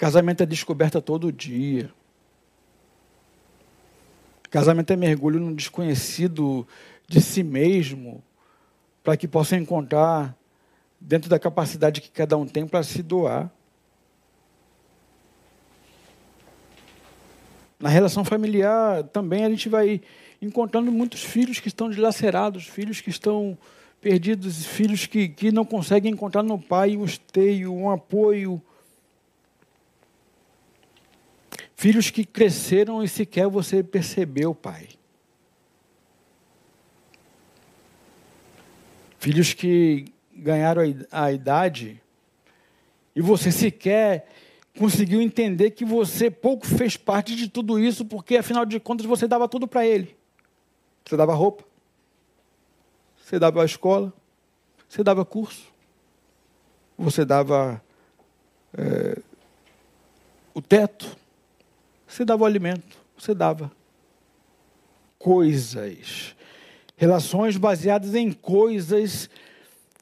[0.01, 1.92] Casamento é descoberta todo dia.
[4.51, 6.66] Casamento é mergulho no desconhecido
[7.07, 8.24] de si mesmo,
[9.05, 10.34] para que possa encontrar
[10.98, 13.51] dentro da capacidade que cada um tem para se doar.
[17.78, 20.01] Na relação familiar também a gente vai
[20.40, 23.59] encontrando muitos filhos que estão dilacerados, filhos que estão
[24.01, 28.62] perdidos, filhos que, que não conseguem encontrar no pai um esteio, um apoio.
[31.81, 34.87] Filhos que cresceram e sequer você percebeu, pai.
[39.18, 41.99] Filhos que ganharam a idade
[43.16, 44.28] e você sequer
[44.78, 49.26] conseguiu entender que você pouco fez parte de tudo isso, porque afinal de contas você
[49.26, 50.14] dava tudo para ele.
[51.07, 51.64] Você dava roupa,
[53.16, 54.12] você dava a escola,
[54.87, 55.72] você dava curso,
[56.99, 57.83] você dava
[58.76, 59.18] é,
[60.53, 61.18] o teto,
[62.11, 63.71] você dava o alimento, você dava
[65.17, 66.35] coisas,
[66.97, 69.31] relações baseadas em coisas,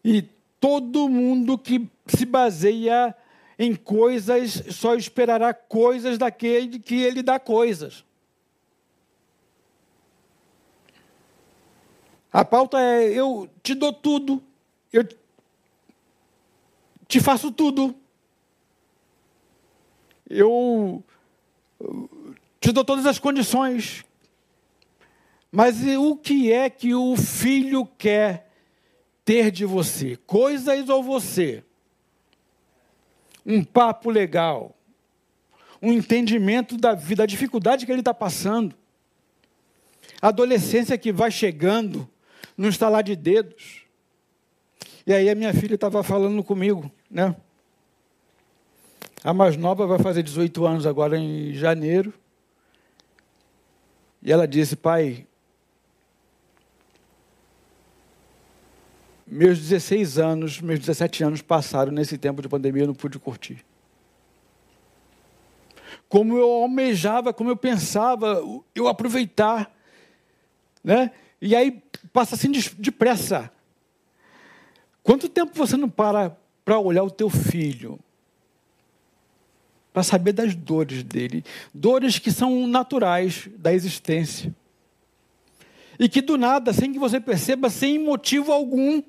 [0.02, 0.22] e
[0.58, 3.14] todo mundo que se baseia
[3.58, 8.04] em coisas só esperará coisas daquele que ele dá coisas.
[12.32, 14.42] A pauta é: eu te dou tudo,
[14.90, 15.06] eu
[17.06, 17.94] te faço tudo,
[20.28, 21.04] eu
[22.60, 24.04] te dou todas as condições.
[25.50, 28.50] Mas o que é que o filho quer
[29.24, 30.16] ter de você?
[30.26, 31.64] Coisas ou você?
[33.46, 34.76] Um papo legal,
[35.80, 38.74] um entendimento da vida, a dificuldade que ele está passando,
[40.20, 42.08] a adolescência que vai chegando,
[42.56, 43.84] no estalar de dedos.
[45.06, 47.34] E aí a minha filha estava falando comigo, né?
[49.22, 52.14] A mais nova vai fazer 18 anos agora em janeiro.
[54.22, 55.26] E ela disse, pai,
[59.26, 63.64] meus 16 anos, meus 17 anos passaram nesse tempo de pandemia, eu não pude curtir.
[66.08, 68.42] Como eu almejava, como eu pensava,
[68.74, 69.70] eu aproveitar,
[70.82, 71.12] né?
[71.40, 73.50] E aí passa assim depressa.
[75.02, 77.98] Quanto tempo você não para para olhar o teu filho?
[79.98, 81.44] Para saber das dores dele.
[81.74, 84.54] Dores que são naturais da existência.
[85.98, 89.02] E que do nada, sem que você perceba, sem motivo algum,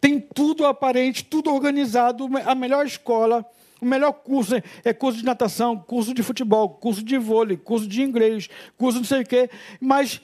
[0.00, 3.44] tem tudo aparente, tudo organizado, a melhor escola,
[3.80, 4.54] o melhor curso
[4.84, 8.48] é curso de natação, curso de futebol, curso de vôlei, curso de inglês,
[8.78, 9.50] curso não sei o quê,
[9.80, 10.20] mas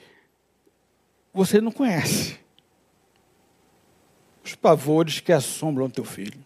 [1.35, 2.39] você não conhece.
[4.45, 6.39] Os pavores que assombram teu filho,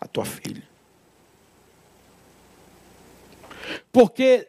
[0.00, 0.75] a tua filha.
[3.92, 4.48] Porque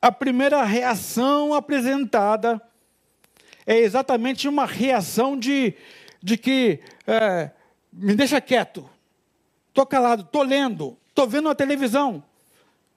[0.00, 2.60] a primeira reação apresentada
[3.66, 5.74] é exatamente uma reação de,
[6.22, 7.50] de que é,
[7.92, 8.88] me deixa quieto,
[9.68, 12.22] estou calado, estou lendo, estou vendo a televisão,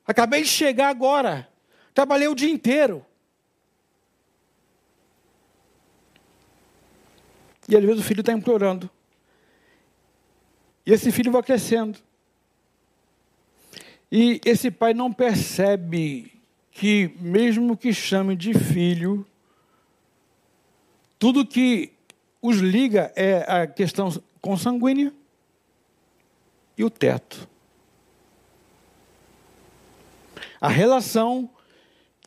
[0.06, 1.50] acabei de chegar agora,
[1.94, 3.06] trabalhei o dia inteiro.
[7.68, 8.90] E às vezes o filho está implorando.
[10.86, 11.98] E esse filho vai crescendo.
[14.16, 16.40] E esse pai não percebe
[16.70, 19.26] que, mesmo que chame de filho,
[21.18, 21.94] tudo que
[22.40, 24.10] os liga é a questão
[24.40, 25.12] consanguínea
[26.78, 27.50] e o teto.
[30.62, 31.50] A relação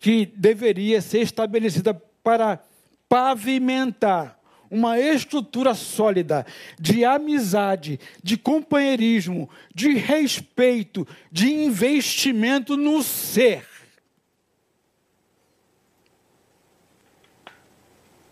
[0.01, 2.65] que deveria ser estabelecida para
[3.09, 4.36] pavimentar
[4.71, 6.47] uma estrutura sólida
[6.79, 13.67] de amizade, de companheirismo, de respeito, de investimento no ser.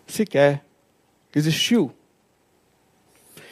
[0.07, 0.63] Sequer
[1.33, 1.93] existiu.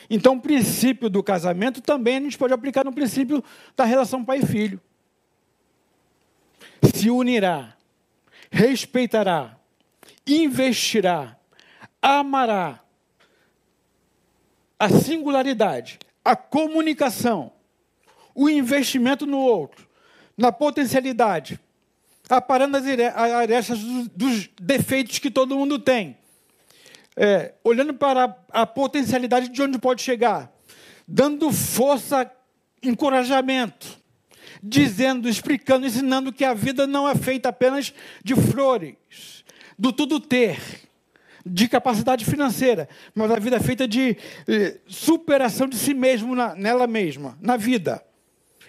[0.09, 3.43] Então, o princípio do casamento também a gente pode aplicar no princípio
[3.75, 4.81] da relação pai e filho.
[6.93, 7.75] Se unirá,
[8.51, 9.57] respeitará,
[10.27, 11.37] investirá
[12.03, 12.81] amará
[14.77, 17.53] a singularidade, a comunicação,
[18.35, 19.87] o investimento no outro,
[20.37, 21.57] na potencialidade,
[22.29, 23.79] aparando as arestas
[24.13, 26.17] dos defeitos que todo mundo tem,
[27.15, 30.51] é, olhando para a potencialidade de onde pode chegar,
[31.07, 32.29] dando força,
[32.81, 33.97] encorajamento,
[34.61, 38.95] dizendo, explicando, ensinando que a vida não é feita apenas de flores,
[39.77, 40.59] do tudo ter,
[41.45, 44.17] de capacidade financeira, mas a vida é feita de
[44.47, 48.03] eh, superação de si mesmo na, nela mesma, na vida.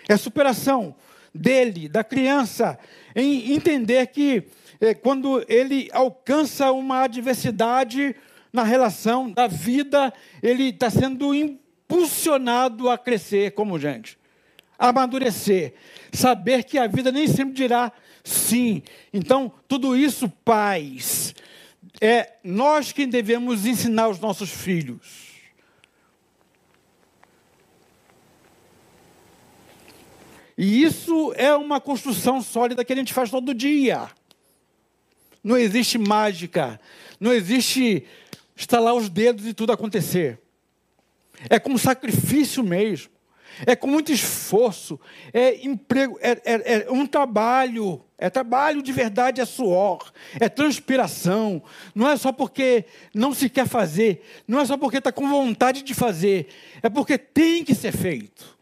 [0.09, 0.95] É superação
[1.35, 2.79] dele, da criança,
[3.15, 4.45] em entender que
[4.81, 8.17] eh, quando ele alcança uma adversidade,
[8.55, 14.17] na relação da vida, ele está sendo impulsionado a crescer como gente,
[14.79, 15.75] a amadurecer,
[16.13, 17.91] saber que a vida nem sempre dirá
[18.23, 18.81] sim.
[19.13, 21.35] Então, tudo isso, pais,
[22.01, 25.35] é nós quem devemos ensinar os nossos filhos.
[30.57, 34.09] E isso é uma construção sólida que a gente faz todo dia.
[35.43, 36.81] Não existe mágica,
[37.19, 38.07] não existe
[38.57, 40.41] estalar os dedos e tudo acontecer.
[41.51, 43.14] É com sacrifício mesmo.
[43.67, 44.99] É com muito esforço.
[45.33, 48.05] É emprego, é, é, é um trabalho.
[48.17, 51.63] É trabalho de verdade, é suor, é transpiração.
[51.95, 55.83] Não é só porque não se quer fazer, não é só porque está com vontade
[55.83, 56.49] de fazer,
[56.81, 58.57] é porque tem que ser feito.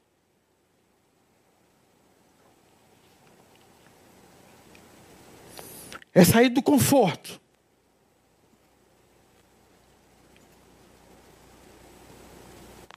[6.15, 7.41] É sair do conforto.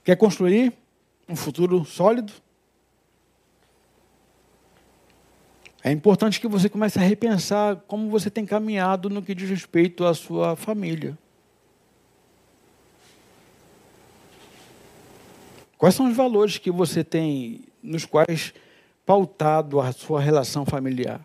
[0.02, 0.72] Quer construir
[1.28, 2.32] um futuro sólido?
[5.82, 10.04] É importante que você comece a repensar como você tem caminhado no que diz respeito
[10.04, 11.16] à sua família.
[15.78, 18.52] Quais são os valores que você tem nos quais
[19.04, 21.24] pautado a sua relação familiar?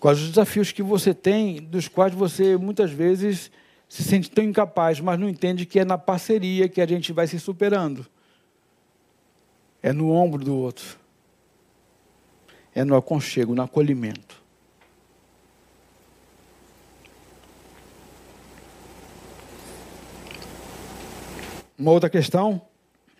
[0.00, 3.50] Quais os desafios que você tem, dos quais você muitas vezes
[3.88, 7.26] se sente tão incapaz, mas não entende que é na parceria que a gente vai
[7.26, 8.06] se superando.
[9.82, 10.98] É no ombro do outro.
[12.74, 14.42] É no aconchego, no acolhimento.
[21.78, 22.62] Uma outra questão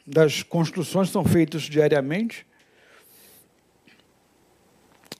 [0.06, 2.46] das construções que são feitas diariamente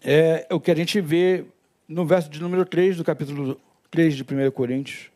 [0.03, 1.45] é o que a gente vê
[1.89, 5.14] no verso de número 3 do capítulo 3 de 1 Coríntios.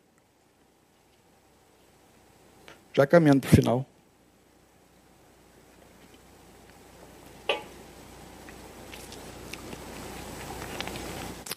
[2.92, 3.86] Já caminhando para o final.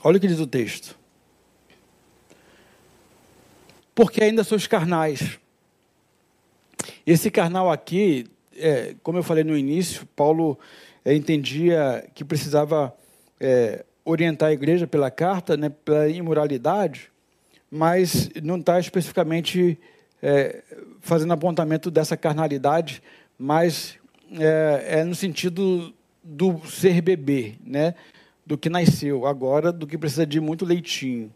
[0.03, 0.97] Olha o que diz o texto.
[3.93, 5.39] Porque ainda sois carnais.
[7.05, 8.25] Esse carnal aqui,
[8.57, 10.57] é, como eu falei no início, Paulo
[11.05, 12.95] é, entendia que precisava
[13.39, 17.11] é, orientar a igreja pela carta, né, pela imoralidade,
[17.69, 19.79] mas não está especificamente
[20.21, 20.63] é,
[20.99, 23.01] fazendo apontamento dessa carnalidade,
[23.37, 23.97] mas
[24.31, 25.93] é, é, no sentido
[26.23, 27.95] do ser bebê, né?
[28.45, 31.33] do que nasceu agora, do que precisa de muito leitinho.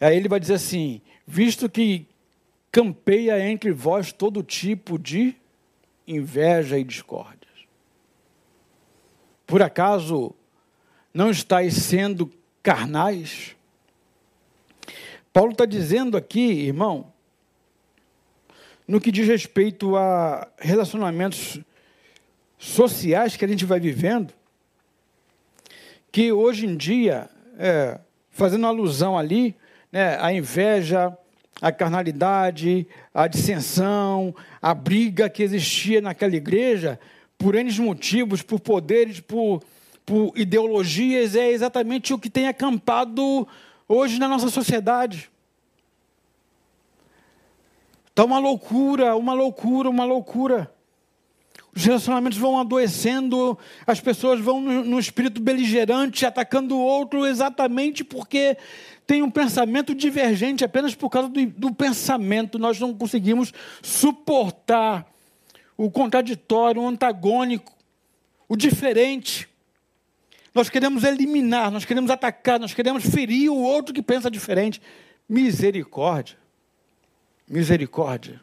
[0.00, 2.06] Aí ele vai dizer assim: visto que
[2.70, 5.34] campeia entre vós todo tipo de
[6.06, 7.40] inveja e discórdias.
[9.46, 10.34] Por acaso
[11.12, 12.30] não estáis sendo
[12.62, 13.56] carnais?
[15.32, 17.12] Paulo está dizendo aqui, irmão,
[18.90, 21.60] no que diz respeito a relacionamentos
[22.58, 24.34] sociais que a gente vai vivendo,
[26.10, 28.00] que hoje em dia, é,
[28.32, 29.54] fazendo alusão ali,
[29.92, 31.16] né, a inveja,
[31.62, 32.84] a carnalidade,
[33.14, 36.98] a dissensão, a briga que existia naquela igreja,
[37.38, 39.62] por N motivos, por poderes, por,
[40.04, 43.46] por ideologias, é exatamente o que tem acampado
[43.86, 45.30] hoje na nossa sociedade.
[48.20, 50.70] Está uma loucura, uma loucura, uma loucura.
[51.74, 58.04] Os relacionamentos vão adoecendo, as pessoas vão no, no espírito beligerante, atacando o outro exatamente
[58.04, 58.58] porque
[59.06, 62.58] tem um pensamento divergente, apenas por causa do, do pensamento.
[62.58, 65.10] Nós não conseguimos suportar
[65.74, 67.72] o contraditório, o antagônico,
[68.46, 69.48] o diferente.
[70.54, 74.78] Nós queremos eliminar, nós queremos atacar, nós queremos ferir o outro que pensa diferente.
[75.26, 76.38] Misericórdia.
[77.50, 78.40] Misericórdia.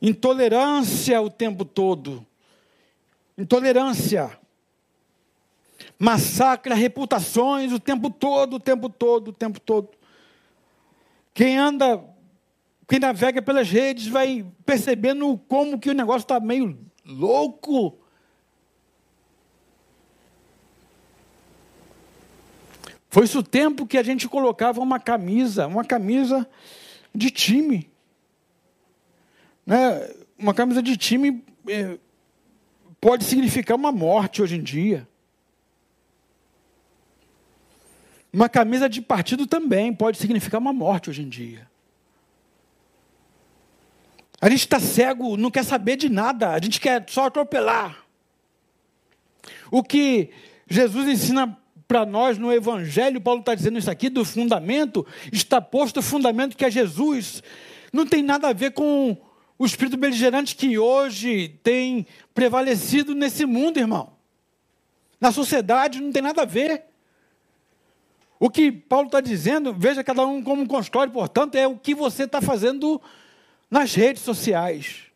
[0.00, 2.24] Intolerância o tempo todo.
[3.36, 4.38] Intolerância.
[5.98, 9.88] Massacra reputações o tempo todo, o tempo todo, o tempo todo.
[11.34, 12.00] Quem anda,
[12.86, 17.98] quem navega pelas redes vai percebendo como que o negócio está meio louco.
[23.10, 26.48] Foi isso o tempo que a gente colocava uma camisa, uma camisa
[27.14, 27.90] de time.
[29.66, 29.76] Né?
[30.38, 31.98] Uma camisa de time é,
[33.00, 35.06] pode significar uma morte hoje em dia.
[38.32, 41.68] Uma camisa de partido também pode significar uma morte hoje em dia.
[44.40, 48.04] A gente está cego, não quer saber de nada, a gente quer só atropelar.
[49.70, 50.30] O que
[50.68, 51.58] Jesus ensina
[51.88, 56.54] para nós no Evangelho, Paulo está dizendo isso aqui, do fundamento, está posto o fundamento
[56.54, 57.42] que é Jesus.
[57.90, 59.16] Não tem nada a ver com
[59.58, 64.12] o espírito beligerante que hoje tem prevalecido nesse mundo, irmão.
[65.18, 66.84] Na sociedade não tem nada a ver.
[68.38, 72.24] O que Paulo está dizendo, veja cada um como constrói, portanto, é o que você
[72.24, 73.00] está fazendo
[73.70, 75.07] nas redes sociais.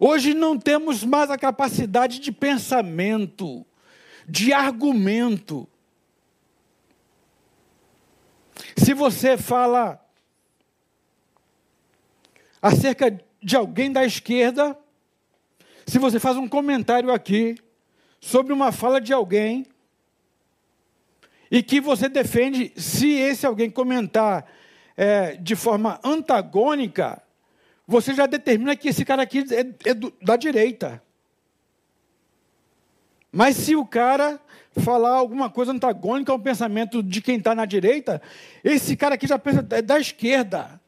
[0.00, 3.66] Hoje não temos mais a capacidade de pensamento,
[4.28, 5.68] de argumento.
[8.76, 10.00] Se você fala
[12.62, 14.78] acerca de alguém da esquerda,
[15.86, 17.56] se você faz um comentário aqui
[18.20, 19.66] sobre uma fala de alguém
[21.50, 24.46] e que você defende, se esse alguém comentar
[24.96, 27.22] é, de forma antagônica,
[27.88, 31.02] você já determina que esse cara aqui é, é do, da direita.
[33.32, 34.38] Mas se o cara
[34.78, 38.20] falar alguma coisa antagônica ao pensamento de quem está na direita,
[38.62, 40.78] esse cara aqui já pensa é da esquerda.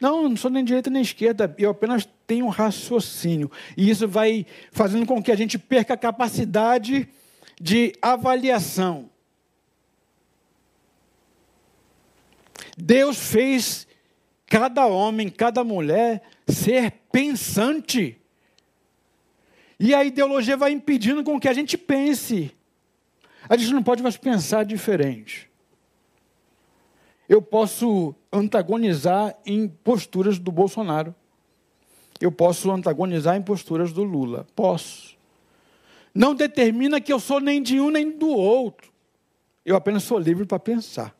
[0.00, 3.48] Não, eu não sou nem direita nem esquerda, eu apenas tenho um raciocínio.
[3.76, 7.08] E isso vai fazendo com que a gente perca a capacidade
[7.60, 9.08] de avaliação.
[12.76, 13.86] Deus fez
[14.46, 18.16] cada homem, cada mulher ser pensante.
[19.78, 22.54] E a ideologia vai impedindo com que a gente pense.
[23.48, 25.50] A gente não pode mais pensar diferente.
[27.28, 31.14] Eu posso antagonizar em posturas do Bolsonaro.
[32.20, 34.46] Eu posso antagonizar em posturas do Lula.
[34.54, 35.16] Posso.
[36.14, 38.92] Não determina que eu sou nem de um nem do outro.
[39.64, 41.14] Eu apenas sou livre para pensar.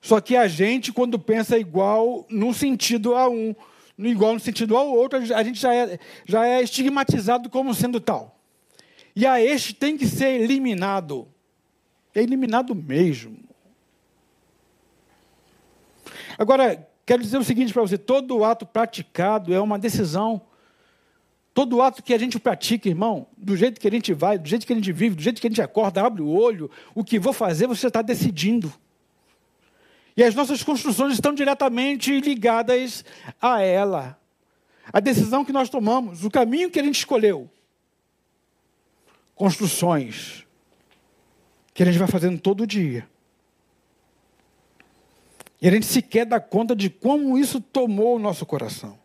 [0.00, 3.54] Só que a gente, quando pensa igual, num sentido a um,
[3.98, 8.38] igual no sentido ao outro, a gente já é, já é estigmatizado como sendo tal.
[9.14, 11.26] E a este tem que ser eliminado.
[12.14, 13.36] É eliminado mesmo.
[16.38, 20.40] Agora, quero dizer o seguinte para você: todo ato praticado é uma decisão.
[21.52, 24.64] Todo ato que a gente pratica, irmão, do jeito que a gente vai, do jeito
[24.64, 27.18] que a gente vive, do jeito que a gente acorda, abre o olho, o que
[27.18, 28.72] vou fazer, você está decidindo.
[30.18, 33.04] E as nossas construções estão diretamente ligadas
[33.40, 34.18] a ela.
[34.92, 37.48] A decisão que nós tomamos, o caminho que a gente escolheu.
[39.36, 40.44] Construções
[41.72, 43.08] que a gente vai fazendo todo dia.
[45.62, 48.98] E a gente sequer dá conta de como isso tomou o nosso coração.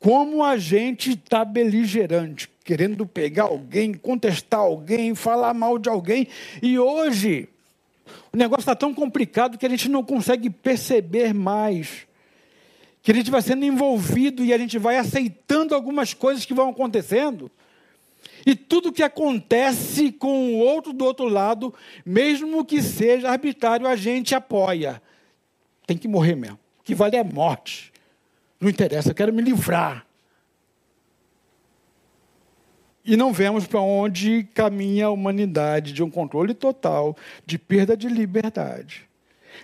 [0.00, 6.26] Como a gente está beligerante, querendo pegar alguém, contestar alguém, falar mal de alguém.
[6.60, 7.48] E hoje,
[8.32, 12.06] o negócio está tão complicado que a gente não consegue perceber mais.
[13.02, 16.68] Que a gente vai sendo envolvido e a gente vai aceitando algumas coisas que vão
[16.68, 17.50] acontecendo.
[18.44, 23.96] E tudo que acontece com o outro do outro lado, mesmo que seja arbitrário, a
[23.96, 25.02] gente apoia.
[25.86, 26.58] Tem que morrer mesmo.
[26.80, 27.92] O que vale é morte.
[28.60, 30.06] Não interessa, eu quero me livrar
[33.04, 38.08] e não vemos para onde caminha a humanidade de um controle total, de perda de
[38.08, 39.08] liberdade,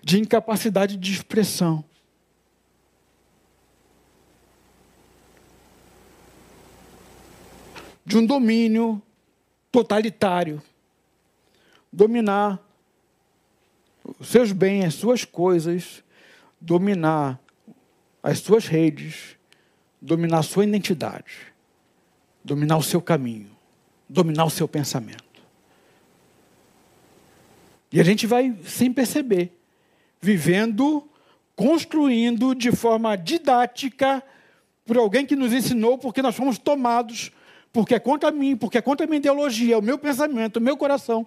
[0.02, 1.84] de incapacidade de expressão.
[8.04, 9.02] De um domínio
[9.70, 10.62] totalitário.
[11.92, 12.62] Dominar
[14.18, 16.04] os seus bens, as suas coisas,
[16.60, 17.40] dominar
[18.22, 19.36] as suas redes,
[20.00, 21.55] dominar a sua identidade
[22.46, 23.50] dominar o seu caminho,
[24.08, 25.24] dominar o seu pensamento.
[27.90, 29.52] E a gente vai, sem perceber,
[30.20, 31.08] vivendo,
[31.56, 34.22] construindo de forma didática
[34.84, 37.32] por alguém que nos ensinou, porque nós fomos tomados,
[37.72, 40.76] porque é contra mim, porque é contra a minha ideologia, o meu pensamento, o meu
[40.76, 41.26] coração.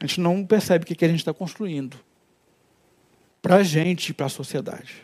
[0.00, 1.98] A gente não percebe o que a gente está construindo
[3.42, 5.02] para a gente e para a sociedade.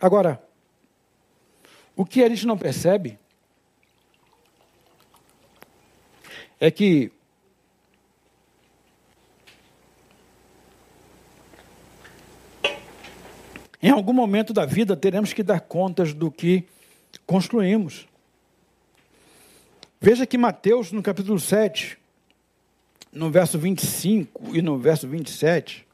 [0.00, 0.40] Agora,
[1.96, 3.18] o que a gente não percebe
[6.60, 7.10] é que
[13.82, 16.66] em algum momento da vida teremos que dar contas do que
[17.26, 18.06] construímos.
[19.98, 21.98] Veja que Mateus, no capítulo 7,
[23.10, 25.86] no verso 25 e no verso 27,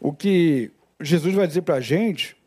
[0.00, 2.37] o que Jesus vai dizer para a gente,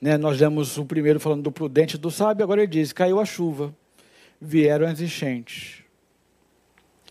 [0.00, 3.20] né, nós demos o primeiro falando do prudente e do sábio, agora ele diz: caiu
[3.20, 3.74] a chuva,
[4.40, 5.82] vieram as enchentes,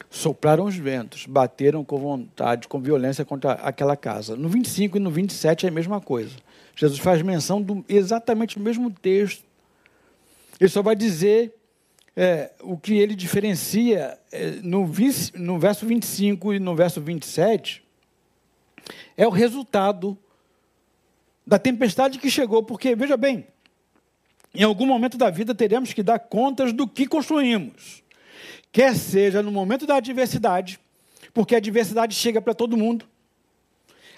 [0.10, 4.36] sopraram os ventos, bateram com vontade, com violência contra aquela casa.
[4.36, 6.36] No 25 e no 27 é a mesma coisa.
[6.76, 9.44] Jesus faz menção do exatamente o mesmo texto.
[10.60, 11.54] Ele só vai dizer
[12.16, 14.90] é, o que ele diferencia é, no,
[15.36, 17.84] no verso 25 e no verso 27
[19.16, 20.18] é o resultado
[21.46, 23.48] da tempestade que chegou, porque, veja bem,
[24.54, 28.04] em algum momento da vida teremos que dar contas do que construímos.
[28.72, 30.80] Quer seja no momento da adversidade,
[31.34, 33.06] porque a adversidade chega para todo mundo.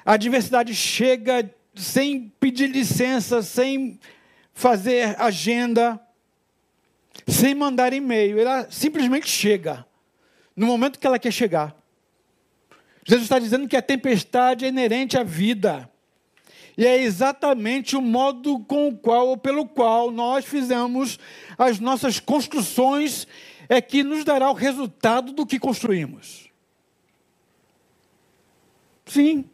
[0.06, 4.00] A adversidade chega sem pedir licença, sem
[4.54, 6.00] fazer agenda,
[7.28, 8.40] sem mandar e-mail.
[8.40, 9.86] Ela simplesmente chega
[10.56, 11.76] no momento que ela quer chegar.
[13.04, 15.90] Jesus está dizendo que a tempestade é inerente à vida.
[16.78, 21.18] E é exatamente o modo com o qual ou pelo qual nós fizemos
[21.58, 23.28] as nossas construções
[23.70, 26.50] é que nos dará o resultado do que construímos.
[29.06, 29.46] Sim.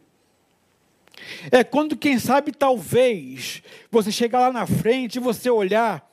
[1.50, 6.10] É quando, quem sabe, talvez, você chegar lá na frente e você olhar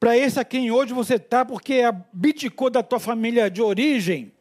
[0.00, 4.32] para esse a quem hoje você está, porque abdicou da tua família de origem,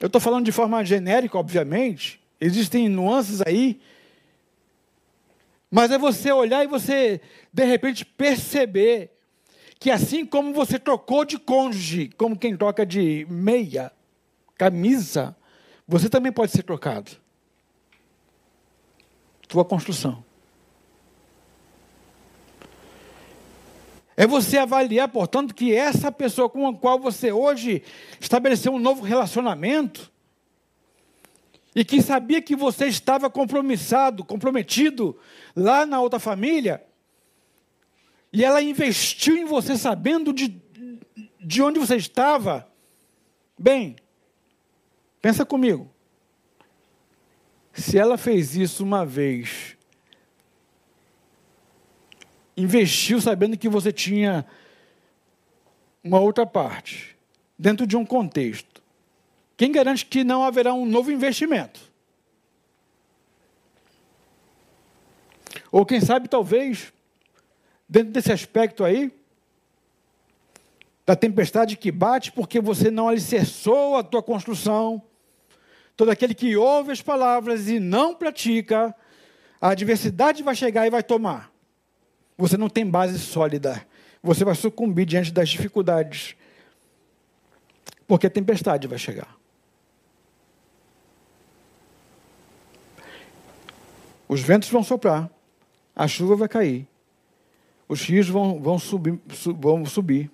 [0.00, 3.80] eu estou falando de forma genérica, obviamente, existem nuances aí,
[5.76, 7.20] mas é você olhar e você,
[7.52, 9.10] de repente, perceber
[9.78, 13.92] que assim como você trocou de cônjuge, como quem troca de meia,
[14.56, 15.36] camisa,
[15.86, 17.10] você também pode ser trocado.
[19.46, 20.24] Tua construção.
[24.16, 27.82] É você avaliar, portanto, que essa pessoa com a qual você hoje
[28.18, 30.10] estabeleceu um novo relacionamento
[31.76, 35.16] e que sabia que você estava compromissado, comprometido
[35.54, 36.82] lá na outra família,
[38.32, 40.60] e ela investiu em você sabendo de,
[41.38, 42.66] de onde você estava.
[43.58, 43.96] Bem,
[45.20, 45.90] pensa comigo.
[47.74, 49.76] Se ela fez isso uma vez
[52.56, 54.46] investiu sabendo que você tinha
[56.02, 57.16] uma outra parte,
[57.58, 58.75] dentro de um contexto.
[59.56, 61.80] Quem garante que não haverá um novo investimento?
[65.72, 66.92] Ou quem sabe, talvez,
[67.88, 69.12] dentro desse aspecto aí,
[71.06, 75.02] da tempestade que bate porque você não alicerçou a tua construção,
[75.96, 78.94] todo aquele que ouve as palavras e não pratica,
[79.60, 81.50] a adversidade vai chegar e vai tomar.
[82.36, 83.86] Você não tem base sólida.
[84.22, 86.36] Você vai sucumbir diante das dificuldades.
[88.06, 89.36] Porque a tempestade vai chegar.
[94.28, 95.30] Os ventos vão soprar,
[95.94, 96.86] a chuva vai cair,
[97.88, 99.18] os rios vão, vão, subir,
[99.58, 100.30] vão subir.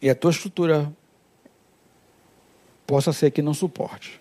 [0.00, 0.92] E a tua estrutura
[2.86, 4.20] possa ser que não suporte.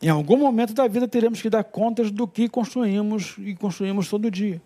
[0.00, 4.30] Em algum momento da vida teremos que dar contas do que construímos e construímos todo
[4.30, 4.60] dia.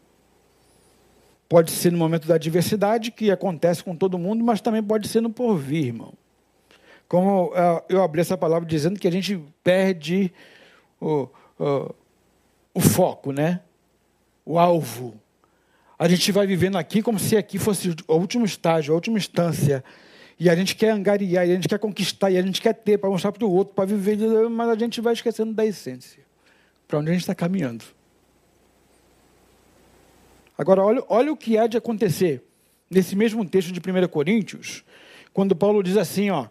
[1.48, 5.22] Pode ser no momento da adversidade, que acontece com todo mundo, mas também pode ser
[5.22, 6.12] no porvir, irmão.
[7.08, 10.30] Como é, eu abri essa palavra dizendo que a gente perde
[11.00, 11.28] o,
[11.58, 11.94] o,
[12.74, 13.60] o foco, né?
[14.48, 15.14] o alvo.
[15.98, 19.84] A gente vai vivendo aqui como se aqui fosse o último estágio, a última instância.
[20.40, 22.96] E a gente quer angariar, e a gente quer conquistar, e a gente quer ter
[22.96, 24.16] para mostrar para o outro, para viver,
[24.48, 26.22] mas a gente vai esquecendo da essência.
[26.86, 27.84] Para onde a gente está caminhando.
[30.56, 32.42] Agora, olha, olha o que há de acontecer
[32.88, 34.82] nesse mesmo texto de 1 Coríntios,
[35.34, 36.46] quando Paulo diz assim: ó,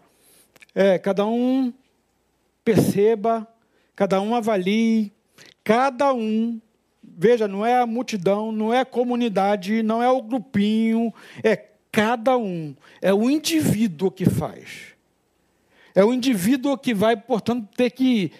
[0.72, 1.72] é, cada um
[2.62, 3.48] perceba,
[3.98, 5.12] cada um avalie,
[5.64, 6.60] cada um
[7.02, 11.56] veja, não é a multidão, não é a comunidade, não é o grupinho, é
[11.90, 12.76] cada um.
[13.02, 14.94] É o indivíduo que faz.
[15.96, 18.30] É o indivíduo que vai, portanto, ter que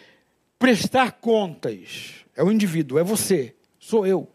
[0.60, 2.24] prestar contas.
[2.36, 4.28] É o indivíduo, é você, sou eu.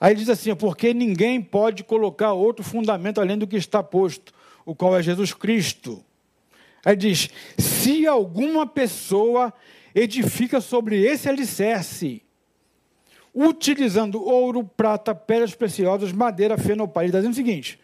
[0.00, 4.34] Aí ele diz assim: porque ninguém pode colocar outro fundamento além do que está posto,
[4.66, 6.04] o qual é Jesus Cristo.
[6.84, 7.30] Aí diz:
[7.82, 9.52] se alguma pessoa
[9.94, 12.22] edifica sobre esse alicerce,
[13.34, 17.80] utilizando ouro, prata, pedras preciosas, madeira, feno, Ele está dizendo o seguinte: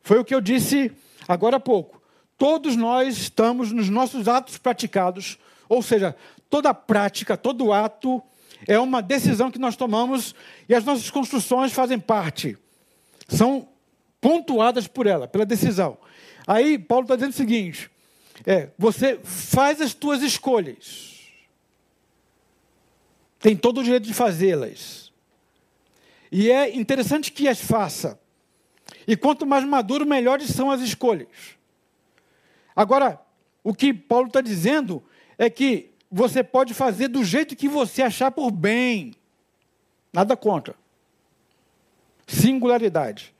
[0.00, 0.90] foi o que eu disse
[1.26, 2.00] agora há pouco.
[2.38, 6.16] Todos nós estamos nos nossos atos praticados, ou seja,
[6.48, 8.22] toda prática, todo ato
[8.66, 10.34] é uma decisão que nós tomamos
[10.68, 12.56] e as nossas construções fazem parte.
[13.28, 13.68] São
[14.20, 15.98] pontuadas por ela, pela decisão.
[16.46, 17.90] Aí Paulo está dizendo o seguinte:
[18.46, 21.18] é, você faz as tuas escolhas.
[23.38, 25.12] Tem todo o direito de fazê-las.
[26.30, 28.18] E é interessante que as faça.
[29.06, 31.28] E quanto mais maduro, melhores são as escolhas.
[32.74, 33.20] Agora,
[33.64, 35.02] o que Paulo está dizendo
[35.36, 39.14] é que você pode fazer do jeito que você achar por bem.
[40.12, 40.74] Nada contra.
[42.26, 43.34] Singularidade.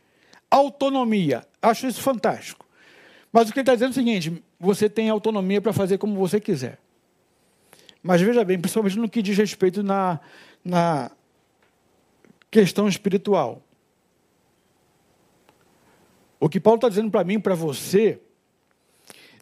[0.51, 1.46] Autonomia.
[1.61, 2.66] Acho isso fantástico.
[3.32, 6.16] Mas o que ele está dizendo é o seguinte: você tem autonomia para fazer como
[6.16, 6.78] você quiser.
[8.02, 10.20] Mas veja bem, principalmente no que diz respeito na,
[10.64, 11.11] na
[12.50, 13.62] questão espiritual.
[16.40, 18.20] O que Paulo está dizendo para mim e para você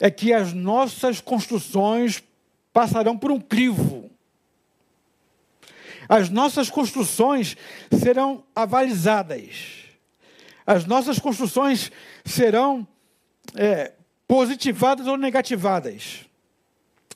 [0.00, 2.22] é que as nossas construções
[2.72, 4.10] passarão por um crivo.
[6.08, 7.56] As nossas construções
[7.90, 9.84] serão avalizadas.
[10.66, 11.90] As nossas construções
[12.24, 12.86] serão
[13.54, 13.92] é,
[14.26, 16.26] positivadas ou negativadas.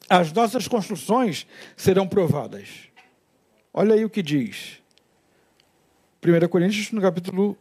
[0.09, 1.47] As nossas construções
[1.77, 2.69] serão provadas.
[3.73, 4.81] Olha aí o que diz.
[6.25, 7.57] 1 Coríntios, no capítulo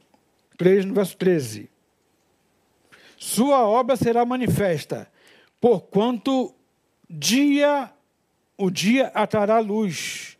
[0.57, 1.69] 3, no verso 13.
[3.17, 5.09] Sua obra será manifesta,
[5.59, 6.53] porquanto
[7.09, 7.91] dia
[8.57, 10.37] o dia atrará luz,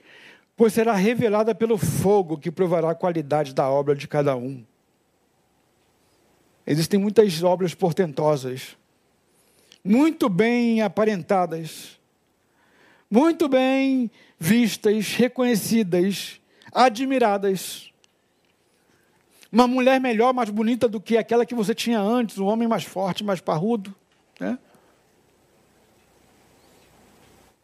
[0.56, 4.64] pois será revelada pelo fogo que provará a qualidade da obra de cada um.
[6.66, 8.78] Existem muitas obras portentosas,
[9.84, 12.00] muito bem aparentadas,
[13.10, 16.40] muito bem vistas, reconhecidas,
[16.72, 17.92] admiradas.
[19.52, 22.84] Uma mulher melhor, mais bonita do que aquela que você tinha antes, um homem mais
[22.84, 23.96] forte, mais parrudo.
[24.40, 24.60] Né?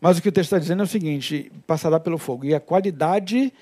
[0.02, 2.46] Mas o que o texto está dizendo é o seguinte: passará pelo fogo.
[2.46, 3.54] E a qualidade,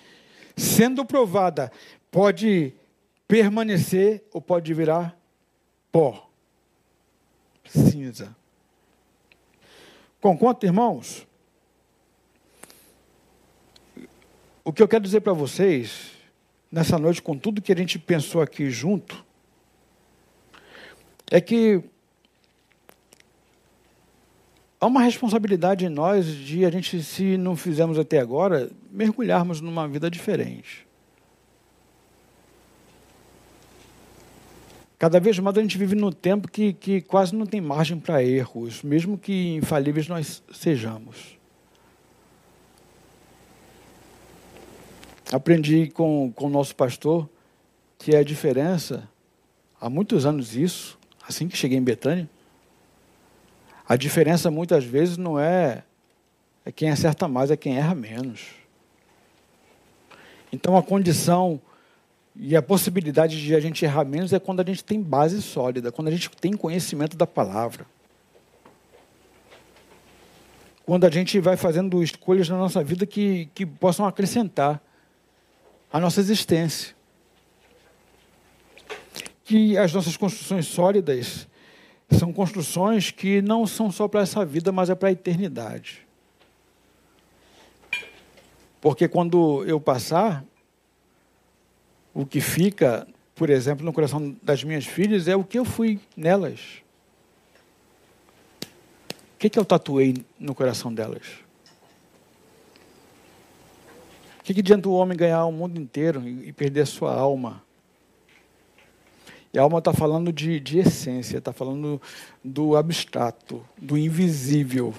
[0.56, 1.72] sendo provada,
[2.10, 2.74] pode
[3.28, 5.18] permanecer ou pode virar
[5.92, 6.30] pó,
[7.66, 8.36] cinza.
[10.24, 11.28] Concordo, irmãos?
[14.64, 16.12] O que eu quero dizer para vocês,
[16.72, 19.22] nessa noite, com tudo que a gente pensou aqui junto,
[21.30, 21.84] é que
[24.80, 29.90] há uma responsabilidade em nós de a gente, se não fizermos até agora, mergulharmos numa
[29.90, 30.83] vida diferente.
[34.98, 38.24] Cada vez mais a gente vive num tempo que, que quase não tem margem para
[38.24, 41.38] erros, mesmo que infalíveis nós sejamos.
[45.32, 47.28] Aprendi com, com o nosso pastor
[47.98, 49.10] que a diferença,
[49.80, 52.30] há muitos anos isso, assim que cheguei em Betânia,
[53.88, 55.84] a diferença muitas vezes não é,
[56.66, 58.52] é quem acerta mais, é quem erra menos.
[60.52, 61.60] Então a condição
[62.36, 65.92] e a possibilidade de a gente errar menos é quando a gente tem base sólida,
[65.92, 67.86] quando a gente tem conhecimento da palavra.
[70.86, 74.82] Quando a gente vai fazendo escolhas na nossa vida que, que possam acrescentar
[75.92, 76.96] a nossa existência.
[79.46, 81.48] Que as nossas construções sólidas
[82.10, 86.06] são construções que não são só para essa vida, mas é para a eternidade.
[88.82, 90.44] Porque quando eu passar,
[92.14, 96.00] o que fica, por exemplo, no coração das minhas filhas é o que eu fui
[96.16, 96.84] nelas.
[99.36, 101.24] O que, que eu tatuei no coração delas?
[104.40, 107.64] O que, que adianta o homem ganhar o mundo inteiro e perder a sua alma?
[109.54, 112.02] E a alma está falando de, de essência, está falando
[112.44, 114.94] do abstrato, do invisível.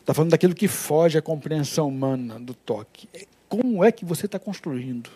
[0.00, 3.08] Está falando daquilo que foge à compreensão humana, do toque.
[3.50, 5.10] Como é que você está construindo?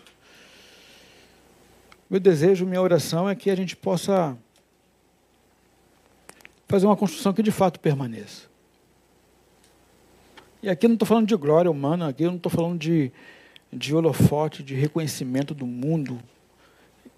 [2.09, 4.37] Meu desejo, minha oração é que a gente possa
[6.67, 8.47] fazer uma construção que de fato permaneça.
[10.61, 13.09] E aqui eu não estou falando de glória humana, aqui eu não estou falando de,
[13.71, 16.19] de holofote, de reconhecimento do mundo.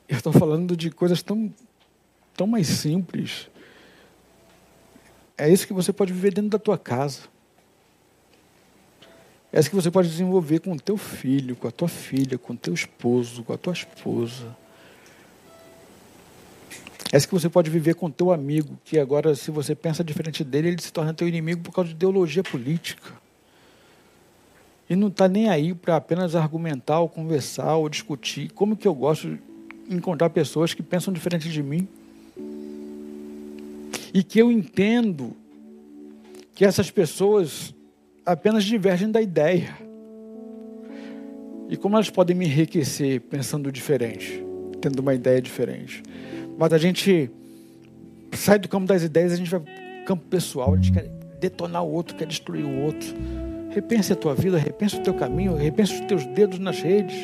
[0.08, 1.52] Eu estou falando de coisas tão,
[2.36, 3.50] tão mais simples.
[5.36, 7.22] É isso que você pode viver dentro da tua casa.
[9.52, 12.58] Isso que você pode desenvolver com o teu filho, com a tua filha, com o
[12.58, 14.56] teu esposo, com a tua esposa.
[17.14, 20.44] Isso que você pode viver com o teu amigo, que agora, se você pensa diferente
[20.44, 23.14] dele, ele se torna teu inimigo por causa de ideologia política.
[24.90, 28.52] E não está nem aí para apenas argumentar, ou conversar, ou discutir.
[28.52, 31.88] Como que eu gosto de encontrar pessoas que pensam diferente de mim?
[34.14, 35.34] E que eu entendo
[36.54, 37.74] que essas pessoas
[38.28, 39.70] apenas divergem da ideia.
[41.70, 44.44] E como elas podem me enriquecer pensando diferente,
[44.82, 46.04] tendo uma ideia diferente?
[46.58, 47.32] Mas a gente
[48.34, 49.72] sai do campo das ideias, a gente vai para
[50.02, 51.08] o campo pessoal, a gente quer
[51.40, 53.08] detonar o outro, quer destruir o outro.
[53.70, 57.16] Repense a tua vida, repense o teu caminho, repense os teus dedos nas redes.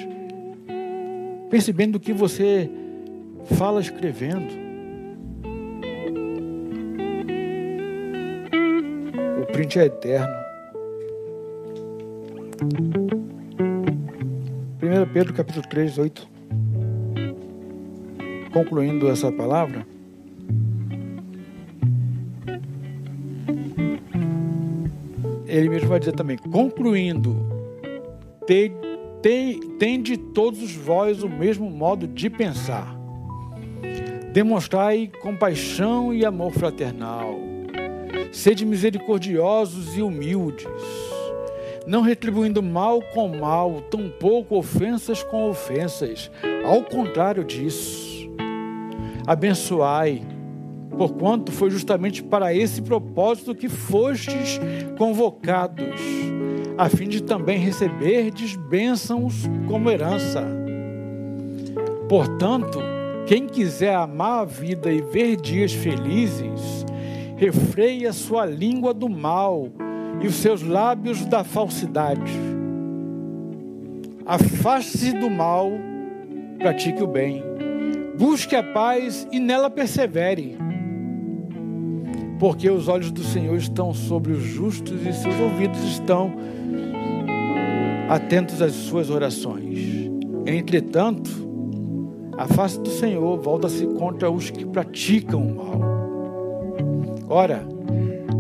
[1.49, 2.69] Pense bem do que você
[3.55, 4.53] fala escrevendo.
[9.41, 10.42] O print é eterno.
[14.81, 16.33] 1 Pedro capítulo 3, 8
[18.53, 19.85] concluindo essa palavra,
[25.47, 27.35] ele mesmo vai dizer também, concluindo,
[28.45, 28.71] tem,
[29.21, 32.95] tem, tem de todos vós o mesmo modo de pensar.
[34.31, 37.39] Demonstrai compaixão e amor fraternal.
[38.31, 40.67] Sede misericordiosos e humildes,
[41.85, 46.31] não retribuindo mal com mal, tampouco ofensas com ofensas.
[46.65, 48.29] Ao contrário disso,
[49.27, 50.21] abençoai,
[50.97, 54.59] porquanto foi justamente para esse propósito que fostes
[54.97, 55.99] convocados,
[56.77, 60.43] a fim de também receberdes bênçãos como herança.
[62.07, 62.79] Portanto,
[63.25, 66.85] quem quiser amar a vida e ver dias felizes,
[67.37, 69.69] refreia sua língua do mal
[70.23, 72.31] e os seus lábios da falsidade.
[74.25, 75.69] Afaste-se do mal,
[76.57, 77.53] pratique o bem
[78.17, 80.55] Busque a paz e nela persevere.
[82.39, 86.31] Porque os olhos do Senhor estão sobre os justos e seus ouvidos estão
[88.07, 90.11] atentos às suas orações.
[90.45, 91.31] Entretanto,
[92.37, 95.81] a face do Senhor volta-se contra os que praticam o mal.
[97.27, 97.67] Ora,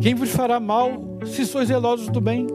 [0.01, 2.47] quem vos fará mal se sois zelosos do bem?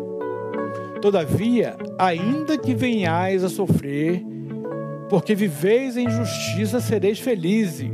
[1.01, 4.25] Todavia, ainda que venhais a sofrer
[5.09, 7.91] porque viveis em justiça, sereis felizes.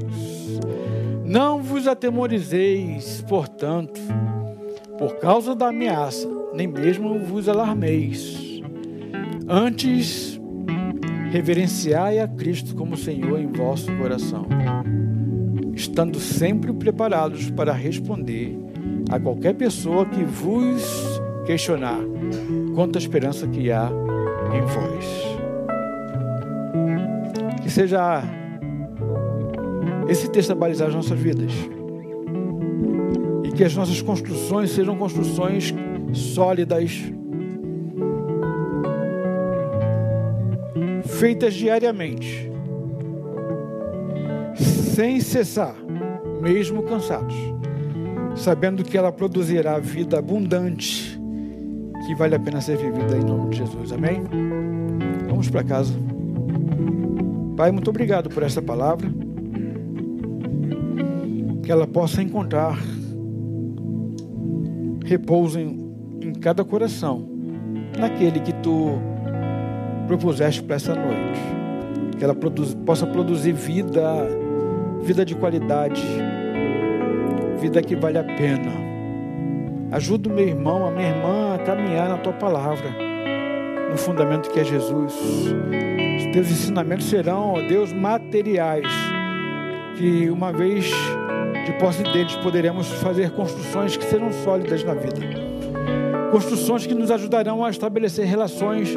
[1.25, 4.01] Não vos atemorizeis, portanto,
[4.99, 8.61] por causa da ameaça, nem mesmo vos alarmeis.
[9.49, 10.41] Antes,
[11.31, 14.47] reverenciai a Cristo como Senhor em vosso coração,
[15.75, 18.64] estando sempre preparados para responder
[19.15, 22.01] a qualquer pessoa que vos questionar
[22.75, 23.91] quanto à esperança que há
[24.53, 25.35] em vós
[27.75, 28.23] seja
[30.09, 31.51] esse texto a balizar as nossas vidas.
[33.43, 35.75] E que as nossas construções sejam construções
[36.13, 37.03] sólidas,
[41.05, 42.49] feitas diariamente,
[44.55, 45.75] sem cessar,
[46.41, 47.35] mesmo cansados,
[48.37, 51.19] sabendo que ela produzirá vida abundante
[52.07, 53.93] que vale a pena ser vivida em nome de Jesus.
[53.93, 54.23] Amém?
[55.29, 55.95] Vamos para casa.
[57.57, 59.09] Pai, muito obrigado por essa palavra.
[61.63, 62.79] Que ela possa encontrar
[65.05, 67.27] repouso em, em cada coração,
[67.99, 68.99] naquele que tu
[70.07, 71.41] propuseste para essa noite.
[72.19, 74.29] Que ela produz, possa produzir vida,
[75.03, 76.03] vida de qualidade,
[77.65, 78.73] vida que vale a pena.
[79.91, 82.91] Ajuda o meu irmão, a minha irmã a caminhar na tua palavra,
[83.91, 85.15] no fundamento que é Jesus.
[86.31, 88.87] Teus ensinamentos serão, ó Deus, materiais,
[89.97, 90.91] que uma vez
[91.65, 95.23] de posse deles poderemos fazer construções que serão sólidas na vida.
[96.33, 98.95] Construções que nos ajudarão a estabelecer relações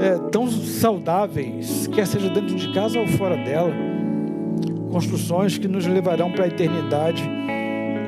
[0.00, 3.74] é, tão saudáveis, quer seja dentro de casa ou fora dela.
[4.90, 7.28] Construções que nos levarão para a eternidade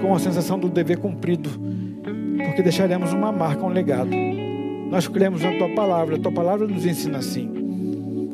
[0.02, 1.48] com a sensação do dever cumprido,
[2.44, 4.10] porque deixaremos uma marca, um legado.
[4.90, 7.48] Nós cremos na tua palavra, a tua palavra nos ensina assim.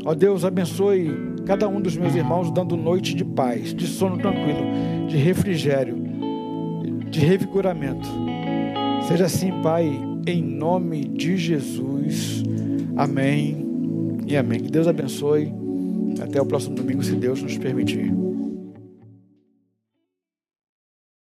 [0.05, 1.15] Ó Deus, abençoe
[1.45, 5.97] cada um dos meus irmãos, dando noite de paz, de sono tranquilo, de refrigério,
[7.11, 8.09] de revigoramento.
[9.07, 9.87] Seja assim, Pai,
[10.27, 12.43] em nome de Jesus.
[12.97, 13.67] Amém
[14.27, 14.61] e amém.
[14.61, 15.53] Que Deus abençoe.
[16.21, 18.28] Até o próximo domingo, se Deus nos permitir.